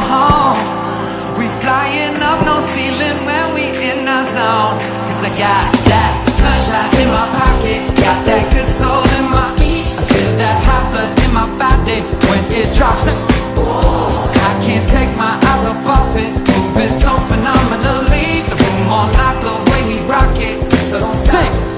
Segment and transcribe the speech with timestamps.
[0.00, 0.58] home.
[1.38, 4.78] We flying up, no ceiling when we in our zone.
[5.08, 9.86] Cause I got that sunshine in my pocket, got that good soul in my feet.
[9.98, 13.08] I feel that hot blood in my body when it drops.
[14.42, 18.42] I can't take my eyes off of it, moving so phenomenally.
[18.48, 21.71] The room all night, the way we rock it, so don't stop.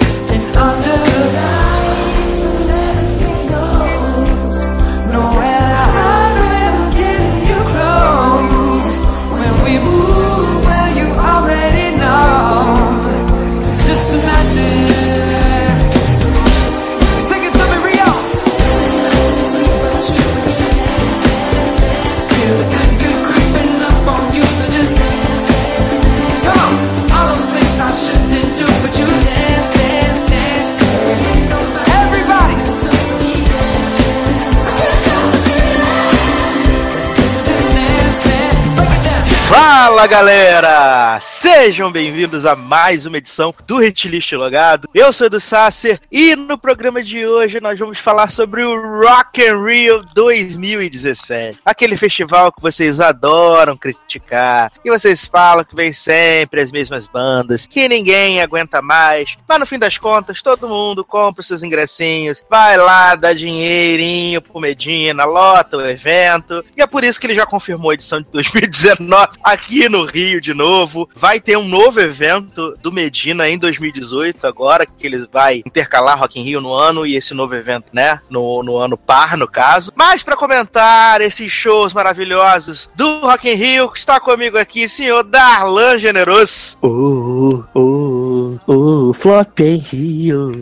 [40.06, 41.18] Galera!
[41.44, 44.88] Sejam bem-vindos a mais uma edição do Hitlist Logado.
[44.94, 49.42] Eu sou Edu Sasser e no programa de hoje nós vamos falar sobre o Rock
[49.42, 51.58] in Rio 2017.
[51.62, 57.66] Aquele festival que vocês adoram criticar e vocês falam que vem sempre as mesmas bandas,
[57.66, 62.42] que ninguém aguenta mais, mas no fim das contas todo mundo compra os seus ingressinhos,
[62.48, 67.34] vai lá, dá dinheirinho pro Medina, lota o evento e é por isso que ele
[67.34, 71.06] já confirmou a edição de 2019 aqui no Rio de novo.
[71.14, 76.38] Vai ter um novo evento do Medina em 2018, agora que ele vai intercalar Rock
[76.38, 78.20] in Rio no ano e esse novo evento, né?
[78.28, 79.92] No, no ano par, no caso.
[79.94, 85.98] Mas para comentar esses shows maravilhosos do Rock in Rio, está comigo aqui, senhor Darlan
[85.98, 86.76] Generoso.
[86.82, 87.64] Uh,
[88.68, 90.60] uh, flop em Rio.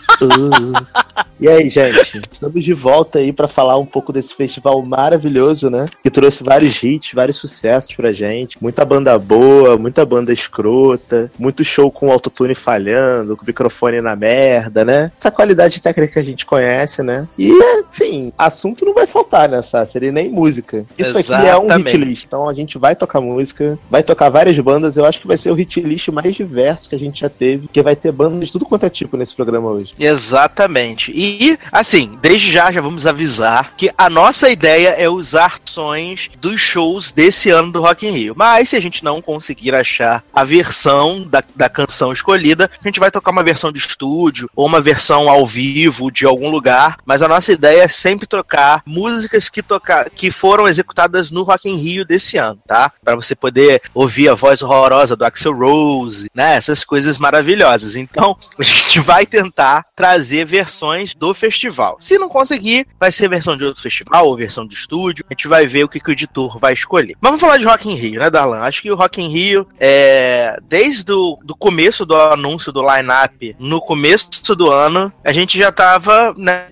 [1.41, 2.20] e aí, gente?
[2.30, 5.86] Estamos de volta aí pra falar um pouco desse festival maravilhoso, né?
[6.02, 8.62] Que trouxe vários hits, vários sucessos pra gente.
[8.62, 14.00] Muita banda boa, muita banda escrota, muito show com o autotune falhando, com o microfone
[14.00, 15.10] na merda, né?
[15.16, 17.26] Essa qualidade técnica que a gente conhece, né?
[17.38, 17.52] E,
[17.88, 20.84] assim, assunto não vai faltar nessa série, nem música.
[20.98, 21.97] Isso aqui é um Exatamente.
[21.97, 22.25] hit list.
[22.26, 24.97] Então a gente vai tocar música, vai tocar várias bandas.
[24.97, 27.69] Eu acho que vai ser o hit list mais diverso que a gente já teve,
[27.82, 29.93] vai ter bandas de tudo quanto é tipo nesse programa hoje.
[29.98, 31.12] Exatamente.
[31.15, 36.60] E, assim, desde já já vamos avisar que a nossa ideia é usar sons dos
[36.60, 38.34] shows desse ano do Rock in Rio.
[38.37, 43.00] Mas se a gente não conseguir achar a versão da, da canção escolhida, a gente
[43.00, 46.99] vai tocar uma versão de estúdio ou uma versão ao vivo de algum lugar.
[47.04, 51.69] Mas a nossa ideia é sempre tocar músicas que, tocar, que foram executadas no Rock
[51.69, 52.93] in Rio desse ano, tá?
[53.03, 56.56] Para você poder ouvir a voz horrorosa do Axel Rose, né?
[56.56, 57.72] Essas coisas maravilhosas.
[57.97, 61.97] Então, a gente vai tentar trazer versões do festival.
[62.00, 65.25] Se não conseguir, vai ser versão de outro festival ou versão de estúdio.
[65.28, 67.16] A gente vai ver o que, que o editor vai escolher.
[67.21, 68.61] Mas vamos falar de Rock in Rio, né, Darlan?
[68.61, 73.56] Acho que o Rock in Rio, é, desde o do começo do anúncio do line-up,
[73.59, 76.66] no começo do ano, a gente já tava né,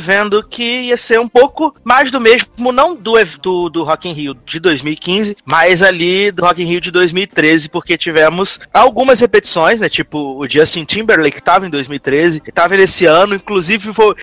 [0.00, 4.12] vendo que ia ser um pouco mais do mesmo, não do, do, do Rock in
[4.12, 9.80] Rio de 2015, mas ali do Rock in Rio de 2013, porque tivemos algumas repetições,
[9.80, 9.88] né?
[9.88, 14.14] Tipo, o Justin Timberlake estava em 2013, estava nesse ano, inclusive foi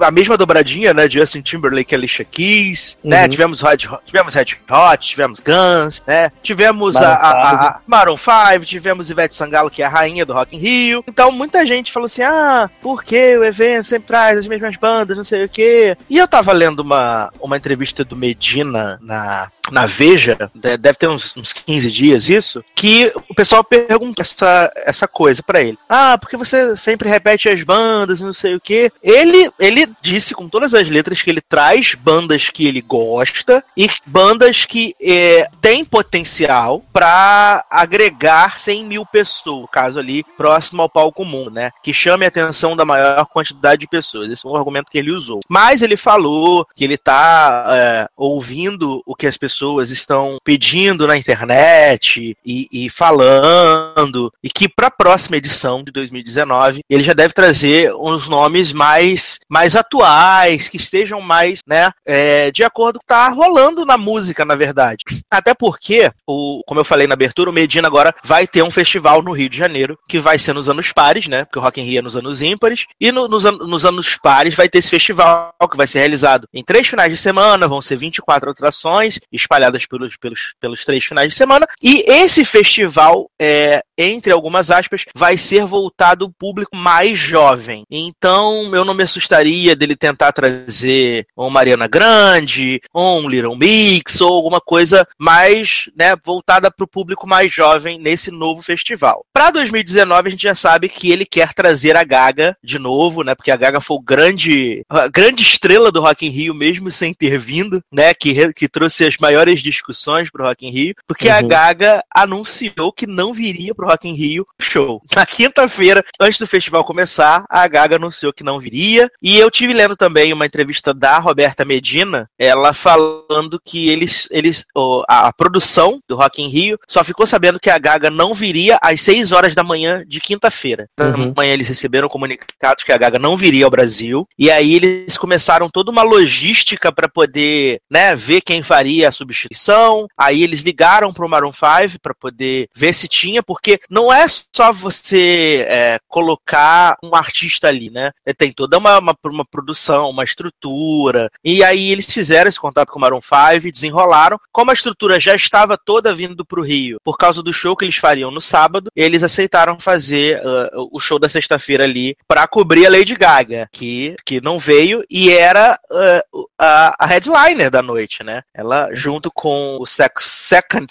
[0.00, 1.08] a mesma dobradinha, né?
[1.08, 3.22] Justin Timberlake e Alicia Keys, né?
[3.24, 3.28] Uhum.
[3.28, 6.30] Tivemos Red, Hot- tivemos Red Hot, tivemos Guns, né?
[6.42, 10.32] Tivemos a, a, a, a Maroon 5, tivemos Ivete Sangalo, que é a rainha do
[10.32, 11.04] Rock in Rio.
[11.06, 15.16] Então muita gente falou assim: ah, por que o evento sempre traz as mesmas bandas,
[15.16, 15.96] não sei o quê.
[16.08, 21.08] E eu tava lendo uma, uma entrevista do Medina na, na Veja, de- deve ter
[21.08, 25.78] uns, uns 15 dias isso, que o pessoal pergunta essa, essa coisa pra ele.
[25.88, 28.90] Ah, porque você sempre repete as bandas, não sei o quê.
[29.00, 33.88] Ele, ele disse com todas as letras que ele traz bandas que ele gosta e
[34.04, 41.24] bandas que é, têm potencial pra agregar 100 mil pessoas, caso ali próximo ao palco
[41.24, 41.70] mundo, né?
[41.82, 44.32] Que chame a atenção da maior quantidade de pessoas.
[44.32, 45.38] Esse foi o argumento que ele usou.
[45.48, 51.16] Mas ele falou que ele tá é, ouvindo o que as pessoas estão pedindo na
[51.16, 57.34] internet e, e falando, e que para a próxima edição de 2019 ele já deve
[57.34, 63.00] trazer uns nomes mais, mais atuais, que estejam mais, né, é, de acordo com o
[63.00, 64.98] que tá rolando na música, na verdade.
[65.30, 69.22] Até porque, o, como eu falei na abertura, o Medina agora vai ter um festival
[69.22, 71.84] no Rio de Janeiro, que vai ser nos anos pares, né, porque o Rock in
[71.84, 74.90] Rio é nos anos ímpares, e no- nos, an- nos anos pares vai ter esse
[74.90, 79.86] festival que vai ser realizado em três finais de semana, vão ser 24 atrações, espalhadas
[79.86, 81.66] pelos, pelos, pelos três finais de semana.
[81.82, 87.84] E esse festival, é, entre algumas aspas, vai ser voltado ao público mais jovem.
[87.90, 94.20] Então, eu não me assustaria dele tentar trazer uma Mariana Grande, ou um Little Mix,
[94.20, 99.24] ou alguma coisa mais né, voltada para o público mais jovem nesse novo festival.
[99.32, 103.34] Para 2019, a gente já sabe que ele quer trazer a Gaga de novo, né?
[103.34, 107.14] Porque a Gaga foi o grande, a grande estrela do Rock in Rio, mesmo sem
[107.14, 108.12] ter vindo, né?
[108.14, 111.34] Que, que trouxe as maiores discussões pro Rock in Rio, porque uhum.
[111.34, 115.02] a Gaga anunciou que não viria pro Rock in Rio show.
[115.14, 119.10] Na quinta-feira, antes do festival começar, a Gaga anunciou que não viria.
[119.22, 124.64] E eu tive lendo também uma entrevista da Roberta Medina, ela falando que eles, eles
[125.08, 129.00] a produção do Rock in Rio só ficou sabendo que a Gaga não viria às
[129.02, 130.88] 6 horas da manhã de quinta-feira.
[130.98, 131.32] Uhum.
[131.36, 134.26] Amanhã eles receberam comunicados que a Gaga não viria ao Brasil.
[134.38, 140.06] E aí eles começaram toda uma logística para poder, né, ver quem faria a substituição.
[140.18, 144.72] Aí eles ligaram pro Maroon 5 para poder ver se tinha, porque não é só
[144.72, 148.12] você é, colocar um artista ali, né?
[148.36, 151.30] Tem toda uma, uma, uma, produção, uma estrutura.
[151.44, 154.38] E aí eles fizeram esse contato com o Maroon 5, desenrolaram.
[154.52, 157.96] Como a estrutura já estava toda vindo pro Rio, por causa do show que eles
[157.96, 162.90] fariam no sábado, eles aceitaram fazer uh, o show da sexta-feira ali para cobrir a
[162.90, 168.42] Lady Gaga, que, que não veio e era uh, a, a headliner da noite, né?
[168.54, 170.86] Ela junto com o Sex, Second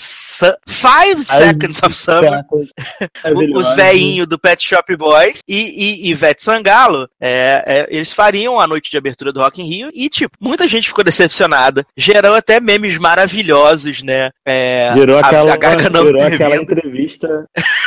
[0.68, 2.44] Five Seconds of Summer,
[3.56, 3.74] os
[4.26, 8.98] do Pet Shop Boys e, e, Ivete Sangalo, é, é, eles fariam a noite de
[8.98, 11.86] abertura do Rock in Rio e, tipo, muita gente ficou decepcionada.
[11.96, 14.30] Gerou até memes maravilhosos, né?
[14.46, 17.46] É, gerou aquela, a, a gerou aquela entrevista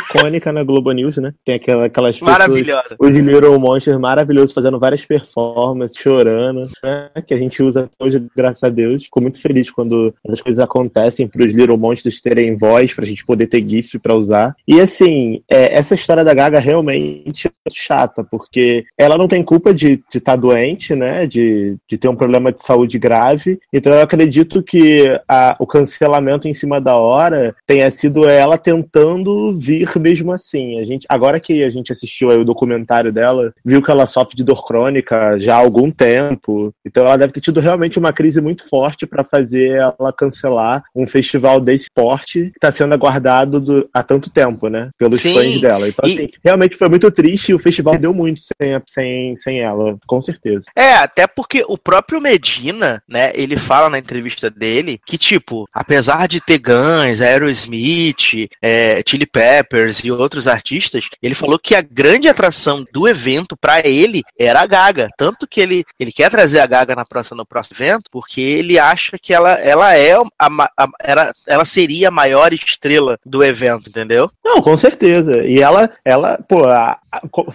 [0.08, 1.32] icônica na Globo News, né?
[1.44, 2.96] Tem aquela, aquelas pessoas, Maravilhosa.
[2.98, 7.10] os Little Monsters maravilhosos, fazendo várias performances, chorando, né?
[7.26, 9.04] Que a gente usa hoje, graças a Deus.
[9.04, 13.24] Fico muito feliz quando essas coisas acontecem para os Little Monsters terem voz, pra gente
[13.24, 14.54] poder ter GIF para usar.
[14.66, 19.74] E assim, é, essa história da Gaga realmente é chata, porque ela não tem culpa
[19.74, 21.26] de estar tá doente, né?
[21.26, 23.58] De, de ter um problema de saúde grave.
[23.72, 29.52] Então eu acredito que a, o cancelamento em cima da hora tenha sido ela tentando
[29.52, 30.78] vir mesmo assim.
[30.78, 34.44] A gente, agora que a gente assistiu o documentário dela, viu que ela sofre de
[34.44, 36.72] dor crônica já há algum tempo.
[36.84, 41.06] Então ela deve ter tido realmente uma crise muito forte para fazer ela cancelar um
[41.06, 44.90] festival desse porte que está sendo aguardado do, há tanto tempo, né?
[44.96, 45.34] Pelos Sim.
[45.34, 45.88] fãs dela.
[45.96, 46.14] Então, e...
[46.14, 50.20] assim, realmente foi muito triste e o festival deu muito sem, sem, sem ela, com
[50.20, 50.66] certeza.
[50.74, 56.28] É, até porque o próprio Medina, né, ele fala na entrevista dele que, tipo, apesar
[56.28, 62.28] de ter Guns, Aerosmith, é, Chili Peppers e outros artistas, ele falou que a grande
[62.28, 65.08] atração do evento para ele era a Gaga.
[65.16, 68.78] Tanto que ele, ele quer trazer a Gaga na próxima, no próximo evento, porque ele
[68.78, 73.88] acha que ela, ela é a, a, era, ela seria a maior estrela do evento,
[73.88, 74.30] entendeu?
[74.44, 75.44] Não, com certeza.
[75.44, 76.98] E ela, ela pô, a,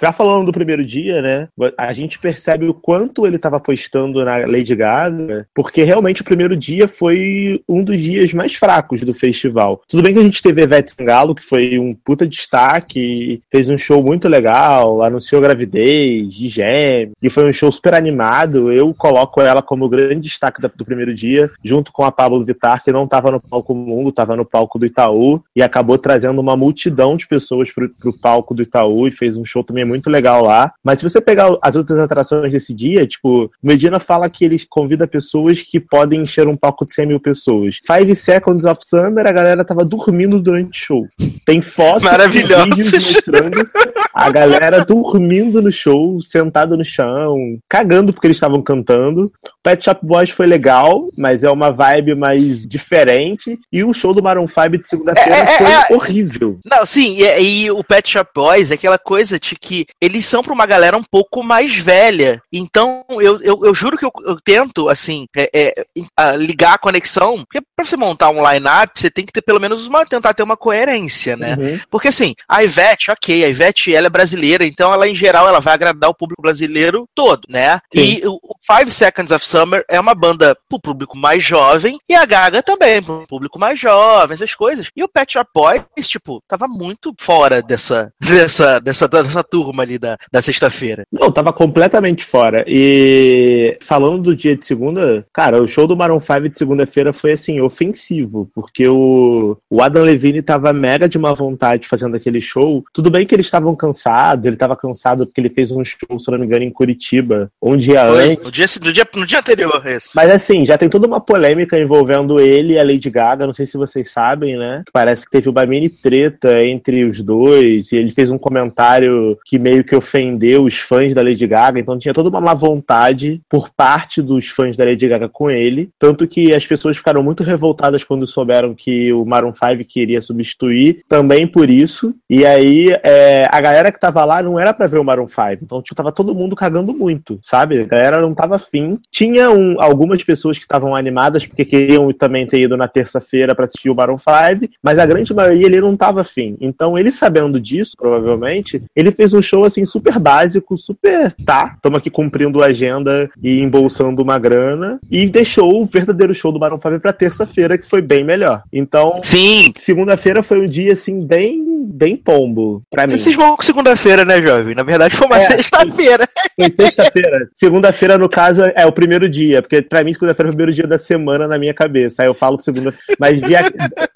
[0.01, 1.47] já falando do primeiro dia, né?
[1.77, 6.55] A gente percebe o quanto ele estava apostando na Lady Gaga, porque realmente o primeiro
[6.55, 9.81] dia foi um dos dias mais fracos do festival.
[9.87, 13.77] Tudo bem que a gente teve Ivete Sangalo, que foi um puta destaque, fez um
[13.77, 18.71] show muito legal, anunciou gravidez, de gêmeo, e foi um show super animado.
[18.71, 22.91] Eu coloco ela como grande destaque do primeiro dia, junto com a Pablo Vittar, que
[22.91, 27.15] não estava no palco mundo, estava no palco do Itaú, e acabou trazendo uma multidão
[27.15, 30.71] de pessoas pro, pro palco do Itaú e fez um show também muito legal lá.
[30.83, 35.07] Mas se você pegar as outras atrações desse dia, tipo, Medina fala que ele convida
[35.07, 37.79] pessoas que podem encher um palco de 100 mil pessoas.
[37.85, 41.07] Five Seconds of Summer, a galera tava dormindo durante o show.
[41.45, 43.69] Tem fotos, vídeos mostrando
[44.13, 49.31] a galera dormindo no show, sentada no chão, cagando porque eles estavam cantando.
[49.63, 53.59] Pet Shop Boys foi legal, mas é uma vibe mais diferente.
[53.71, 56.59] E o show do Maroon 5 de segunda-feira é, é, foi é, horrível.
[56.65, 60.43] Não, sim, e, e, o Pet Shop Boys é aquela coisa de que eles são
[60.43, 62.41] pra uma galera um pouco mais velha.
[62.51, 67.45] Então, eu, eu, eu juro que eu, eu tento, assim, é, é, ligar a conexão.
[67.45, 70.43] Porque pra você montar um line-up, você tem que ter pelo menos uma, tentar ter
[70.43, 71.55] uma coerência, né?
[71.59, 71.79] Uhum.
[71.89, 75.59] Porque assim, a Ivete, ok, a Ivete ela é brasileira, então ela em geral ela
[75.59, 77.79] vai agradar o público brasileiro todo, né?
[77.93, 77.99] Sim.
[77.99, 82.25] E o Five Seconds of Summer é uma banda pro público mais jovem e a
[82.25, 84.87] Gaga também pro público mais jovem, essas coisas.
[84.95, 89.97] E o Pet Shop Boys, tipo, tava muito fora dessa dessa dessa, dessa turma ali
[89.97, 91.05] da, da sexta-feira.
[91.11, 92.63] Não, tava completamente fora.
[92.67, 97.31] E falando do dia de segunda, cara, o show do Maroon 5 de segunda-feira foi
[97.31, 102.83] assim, ofensivo, porque o, o Adam Levine tava mega de má vontade fazendo aquele show.
[102.93, 106.29] Tudo bem que eles estavam cansados, ele tava cansado porque ele fez um show, se
[106.31, 109.87] não me engano, em Curitiba, um dia foi, antes no dia, dia, no dia anterior,
[109.87, 110.09] esse.
[110.13, 113.65] Mas assim, já tem toda uma polêmica envolvendo ele e a Lady Gaga, não sei
[113.65, 114.83] se vocês sabem, né?
[114.91, 119.57] Parece que teve uma mini treta entre os dois, e ele fez um comentário que
[119.57, 123.69] meio que ofendeu os fãs da Lady Gaga, então tinha toda uma má vontade por
[123.69, 128.03] parte dos fãs da Lady Gaga com ele, tanto que as pessoas ficaram muito revoltadas
[128.03, 133.61] quando souberam que o Maroon 5 queria substituir, também por isso, e aí é, a
[133.61, 136.35] galera que tava lá não era para ver o Maroon 5, então tipo, tava todo
[136.35, 137.81] mundo cagando muito, sabe?
[137.81, 138.97] A galera não tava afim.
[139.11, 143.65] Tinha um, algumas pessoas que estavam animadas porque queriam também ter ido na terça-feira para
[143.65, 146.57] assistir o Maroon 5, mas a grande maioria ele não tava afim.
[146.59, 151.99] Então ele sabendo disso, provavelmente, ele fez um show assim super básico, super tá, estamos
[151.99, 156.79] aqui cumprindo a agenda e embolsando uma grana e deixou o verdadeiro show do Maroon
[156.81, 158.63] 5 para terça-feira que foi bem melhor.
[158.73, 163.17] Então, sim, segunda-feira foi um dia assim bem bem pombo pra mim.
[163.17, 164.75] Vocês vão com segunda-feira, né, jovem?
[164.75, 166.27] Na verdade foi uma é, sexta-feira.
[166.55, 167.49] Foi sexta-feira.
[167.53, 170.87] Segunda-feira, no caso, é o primeiro dia, porque pra mim segunda-feira é o primeiro dia
[170.87, 172.21] da semana na minha cabeça.
[172.21, 173.65] Aí eu falo segunda Mas dia...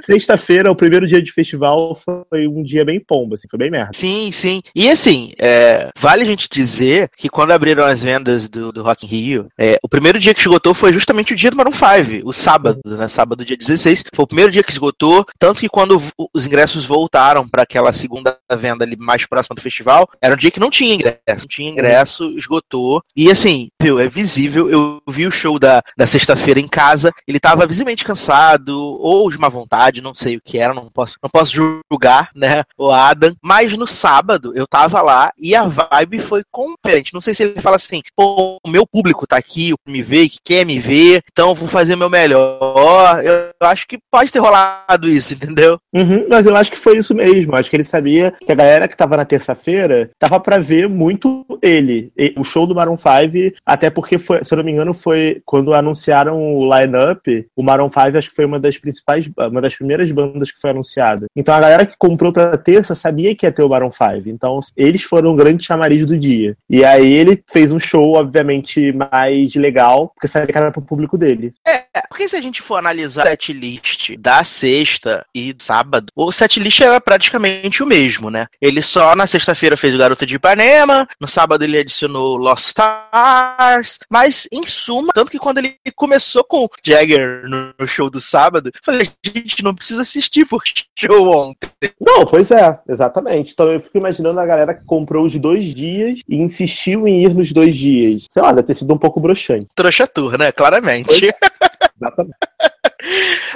[0.05, 3.91] sexta-feira, o primeiro dia de festival, foi um dia bem pombo, assim, foi bem merda.
[3.93, 4.61] Sim, sim.
[4.75, 5.89] E assim, é...
[5.99, 9.77] vale a gente dizer que quando abriram as vendas do, do Rock in Rio, é...
[9.83, 13.07] o primeiro dia que esgotou foi justamente o dia do Maroon 5, o sábado, né?
[13.07, 14.03] Sábado, dia 16.
[14.13, 16.01] Foi o primeiro dia que esgotou, tanto que quando
[16.33, 20.51] os ingressos voltaram para aquela segunda venda ali mais próxima do festival, era um dia
[20.51, 23.01] que não tinha ingresso, não tinha ingresso, esgotou.
[23.15, 24.69] E assim, viu, é visível.
[24.69, 29.37] Eu vi o show da, da sexta-feira em casa, ele tava visivelmente cansado, ou de
[29.37, 33.35] má vontade, não sei o que era, não posso, não posso julgar, né, o Adam.
[33.41, 37.13] Mas no sábado eu tava lá e a vibe foi completamente.
[37.13, 40.37] Não sei se ele fala assim, pô, o meu público tá aqui, me vê, que
[40.43, 43.23] quer me ver, então vou fazer meu melhor.
[43.23, 45.79] Eu, eu acho que pode ter rolado isso, entendeu?
[45.93, 47.54] Uhum, mas eu acho que foi isso mesmo.
[47.55, 51.45] Acho que ele sabia que a galera que tava na terça-feira tava para ver muito
[51.61, 52.11] ele.
[52.37, 55.73] O show do Maroon 5, até porque, foi, se eu não me engano, foi quando
[55.73, 60.11] anunciaram o line-up, o Maroon 5 acho que foi uma das principais, uma das primeiras
[60.11, 61.27] bandas que foi anunciada.
[61.35, 64.27] Então a galera que comprou pra terça sabia que ia ter o Maroon 5.
[64.27, 66.55] Então eles foram um grande chamariz do dia.
[66.69, 71.17] E aí ele fez um show, obviamente, mais legal, porque sabia que era pro público
[71.17, 71.53] dele.
[71.67, 71.84] É,
[72.15, 77.01] porque se a gente for analisar o setlist da sexta e sábado, o setlist era
[77.01, 78.47] praticamente o mesmo, né?
[78.61, 83.99] Ele só na sexta-feira fez o Garota de Ipanema, no sábado ele adicionou Lost Stars,
[84.09, 88.81] mas em suma, tanto que quando ele começou com Jagger no show do sábado, eu
[88.81, 91.69] falei, gente, não precisa assistir porque show ontem.
[91.99, 93.51] Não, pois é, exatamente.
[93.51, 97.33] Então eu fico imaginando a galera que comprou os dois dias e insistiu em ir
[97.35, 98.23] nos dois dias.
[98.31, 99.67] Sei lá, deve ter sido um pouco broxante.
[99.75, 100.53] Trouxa tour, né?
[100.53, 101.27] Claramente.
[101.99, 102.37] Exatamente.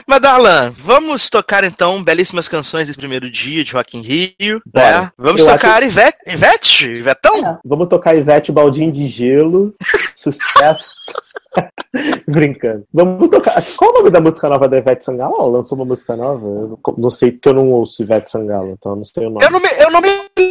[0.05, 4.61] Mas, Darlan, vamos tocar então belíssimas canções desse primeiro dia de Rock in Rio.
[4.73, 5.11] Né?
[5.17, 5.91] Vamos Eu tocar acho...
[5.91, 6.85] Ivete, Ivete?
[6.87, 7.45] Ivetão?
[7.45, 7.57] É.
[7.65, 9.73] Vamos tocar Ivete Baldinho de Gelo.
[10.15, 10.98] Sucesso.
[12.27, 12.85] Brincando.
[12.93, 13.63] Vamos tocar.
[13.75, 15.35] Qual o nome da música nova da Ivete Sangalo?
[15.39, 16.45] Ela lançou uma música nova?
[16.45, 19.45] Eu não sei porque eu não ouço Ivete Sangalo, então eu não sei o nome.
[19.45, 20.09] Eu não, me, eu não me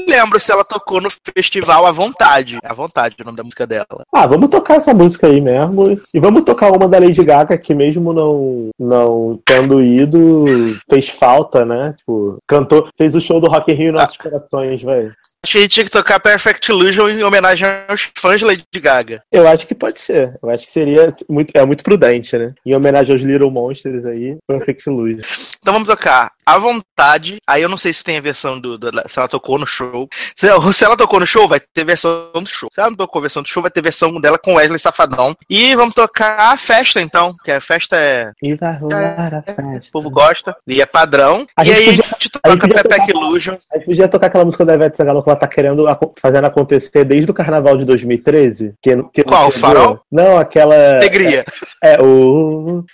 [0.08, 2.58] lembro se ela tocou no festival à vontade.
[2.62, 4.04] À vontade, o nome da música dela.
[4.12, 6.00] Ah, vamos tocar essa música aí mesmo.
[6.12, 10.44] E vamos tocar uma da Lady Gaga, que mesmo não, não tendo ido,
[10.90, 11.94] fez falta, né?
[11.98, 14.22] Tipo, cantou, fez o show do Rock in Rio nos nossos ah.
[14.22, 15.12] corações, velho.
[15.45, 18.64] Acho que a gente tinha que tocar Perfect Illusion em homenagem aos fãs de Lady
[18.75, 19.23] Gaga.
[19.30, 20.37] Eu acho que pode ser.
[20.42, 22.52] Eu acho que seria muito, é muito prudente, né?
[22.66, 25.21] Em homenagem aos Little Monsters aí, Perfect Illusion.
[25.61, 27.38] Então vamos tocar à vontade.
[27.47, 30.09] Aí eu não sei se tem a versão do, do se ela tocou no show.
[30.37, 32.68] Se, se, ela tocou no show, vai ter versão do show.
[32.73, 35.37] Se ela não tocou versão do show, vai ter versão dela com Wesley Safadão.
[35.49, 38.33] E vamos tocar a festa então, que a festa é.
[38.42, 39.88] E vai rolar a festa.
[39.88, 40.57] O povo gosta.
[40.66, 41.47] E é padrão.
[41.57, 43.57] A e aí podia, a gente toca a Perfect Illusion.
[43.73, 45.85] A gente podia tocar aquela música da Ivete Sangalo ela tá querendo
[46.21, 48.75] fazendo acontecer desde o carnaval de 2013.
[48.83, 49.49] Que, que Qual?
[49.49, 50.00] O farol?
[50.11, 50.97] Não, aquela.
[50.97, 51.45] Alegria.
[51.83, 52.85] É, é o.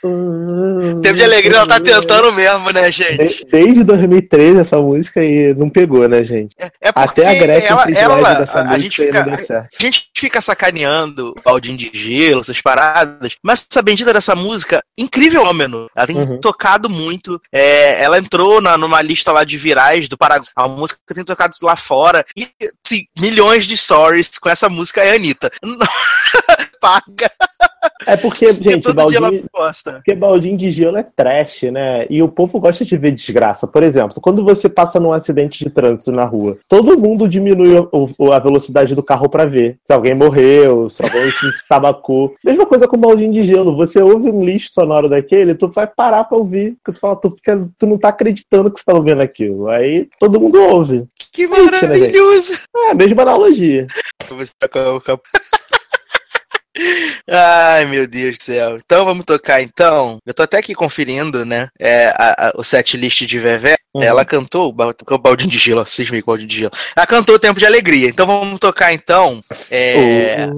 [1.00, 3.46] Tempo de alegria, ela tá tentando mesmo, né, gente?
[3.50, 6.54] Desde 2013 essa música e não pegou, né, gente?
[6.58, 9.46] É, é Até a Gretchen ela, ela dessa a, música a gente fica, não deu
[9.46, 9.76] certo.
[9.78, 14.82] A gente fica sacaneando o baldinho de gelo, essas paradas, mas essa bendita dessa música,
[14.98, 15.90] incrível fenômeno.
[15.94, 16.40] Ela tem uhum.
[16.40, 17.40] tocado muito.
[17.52, 20.48] É, ela entrou na, numa lista lá de virais do Paraguai.
[20.56, 22.23] A música tem tocado lá fora.
[22.36, 22.48] E,
[22.86, 25.50] sim, milhões de stories com essa música é a Anitta.
[26.84, 27.30] Paga.
[28.06, 29.44] É porque, gente, baldinho,
[29.94, 32.06] porque baldinho de gelo é trash, né?
[32.10, 33.66] E o povo gosta de ver desgraça.
[33.66, 38.32] Por exemplo, quando você passa num acidente de trânsito na rua, todo mundo diminui o,
[38.32, 42.34] a velocidade do carro para ver se alguém morreu, se alguém se tabacou.
[42.44, 43.76] Mesma coisa com baldinho de gelo.
[43.76, 46.76] Você ouve um lixo sonoro daquele, tu vai parar pra ouvir.
[46.82, 49.68] Porque tu fala, tu, fica, tu não tá acreditando que você tá ouvindo aquilo.
[49.68, 51.06] Aí todo mundo ouve.
[51.32, 52.52] Que maravilhoso!
[52.76, 53.86] É, mesma analogia.
[54.28, 55.18] Você tá com a
[57.28, 58.76] Ai, meu Deus do céu.
[58.76, 60.18] Então vamos tocar então.
[60.26, 61.68] Eu tô até aqui conferindo, né?
[61.78, 63.76] É, a, a, o set list de Vevé.
[63.94, 64.02] Uhum.
[64.02, 66.72] Ela cantou o baldinho de gelo, meio baldinho de gelo.
[66.96, 68.08] Ela cantou o Tempo de Alegria.
[68.08, 69.40] Então vamos tocar então.
[69.70, 70.48] É,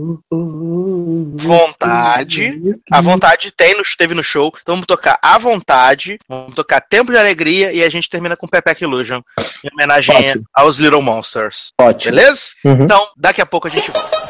[1.37, 2.59] vontade.
[2.91, 4.51] A vontade tem no, teve no show.
[4.63, 6.19] Então vamos tocar A Vontade.
[6.27, 9.21] Vamos tocar Tempo de Alegria e a gente termina com Pepe Illusion.
[9.63, 10.45] Em homenagem Ótimo.
[10.55, 11.73] aos Little Monsters.
[11.79, 12.17] Ótimo.
[12.17, 12.41] Beleza?
[12.65, 12.85] Uhum.
[12.85, 14.26] Então, daqui a pouco a gente volta.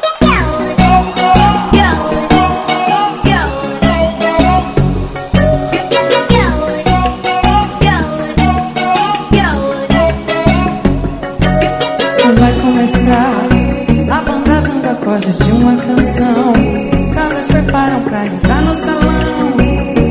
[12.89, 16.53] A banda dando acordes de uma canção.
[17.13, 19.57] Casas preparam pra entrar no salão.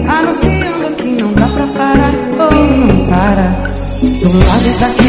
[0.06, 3.56] Anunciando que não dá pra parar ou não para.
[4.02, 5.08] Do lado daqui,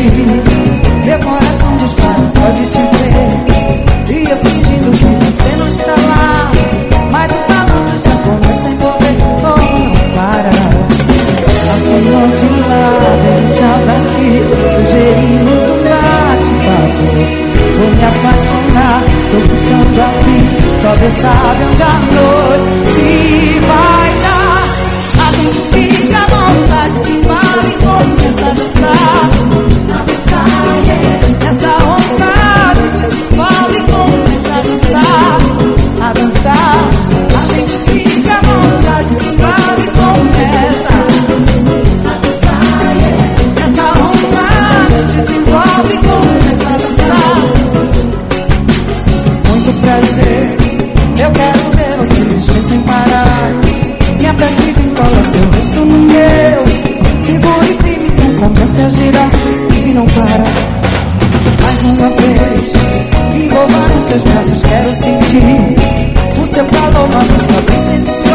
[1.04, 4.16] meu coração dispara só de te ver.
[4.16, 6.27] E eu fingindo que você não está lá.
[20.88, 24.64] Só Deus sabe onde a noite vai dar.
[25.20, 29.26] A gente fica à vontade, se para e começa a dançar.
[29.92, 30.48] A dançar,
[30.86, 31.20] yeah.
[31.50, 35.38] Essa onda a gente se envolve e começa a dançar.
[36.00, 36.80] A dançar,
[37.36, 37.87] a gente
[58.68, 59.30] então comece a girar
[59.86, 60.44] e não para.
[61.62, 62.74] Mais uma vez,
[63.34, 65.76] me envolva nos seus braços, quero sentir
[66.42, 68.27] o seu calor, dança bem sensual.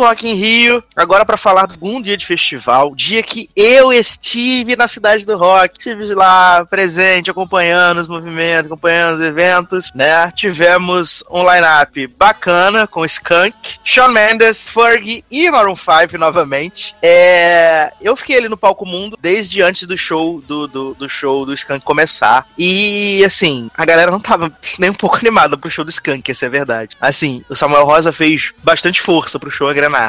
[0.00, 0.82] Rock in Rio.
[0.96, 5.36] Agora para falar de um dia de festival, dia que eu estive na cidade do
[5.36, 10.30] rock, estive lá presente, acompanhando os movimentos, acompanhando os eventos, né?
[10.32, 16.94] Tivemos um line-up bacana com Skunk, Shawn Mendes, Fergie e Maroon 5 novamente.
[17.02, 17.92] É...
[18.00, 21.54] Eu fiquei ali no palco mundo desde antes do show do, do, do show do
[21.54, 22.46] Skunk começar.
[22.56, 26.46] E assim, a galera não tava nem um pouco animada pro show do Skunk, essa
[26.46, 26.96] é a verdade.
[27.00, 29.68] Assim, o Samuel Rosa fez bastante força pro show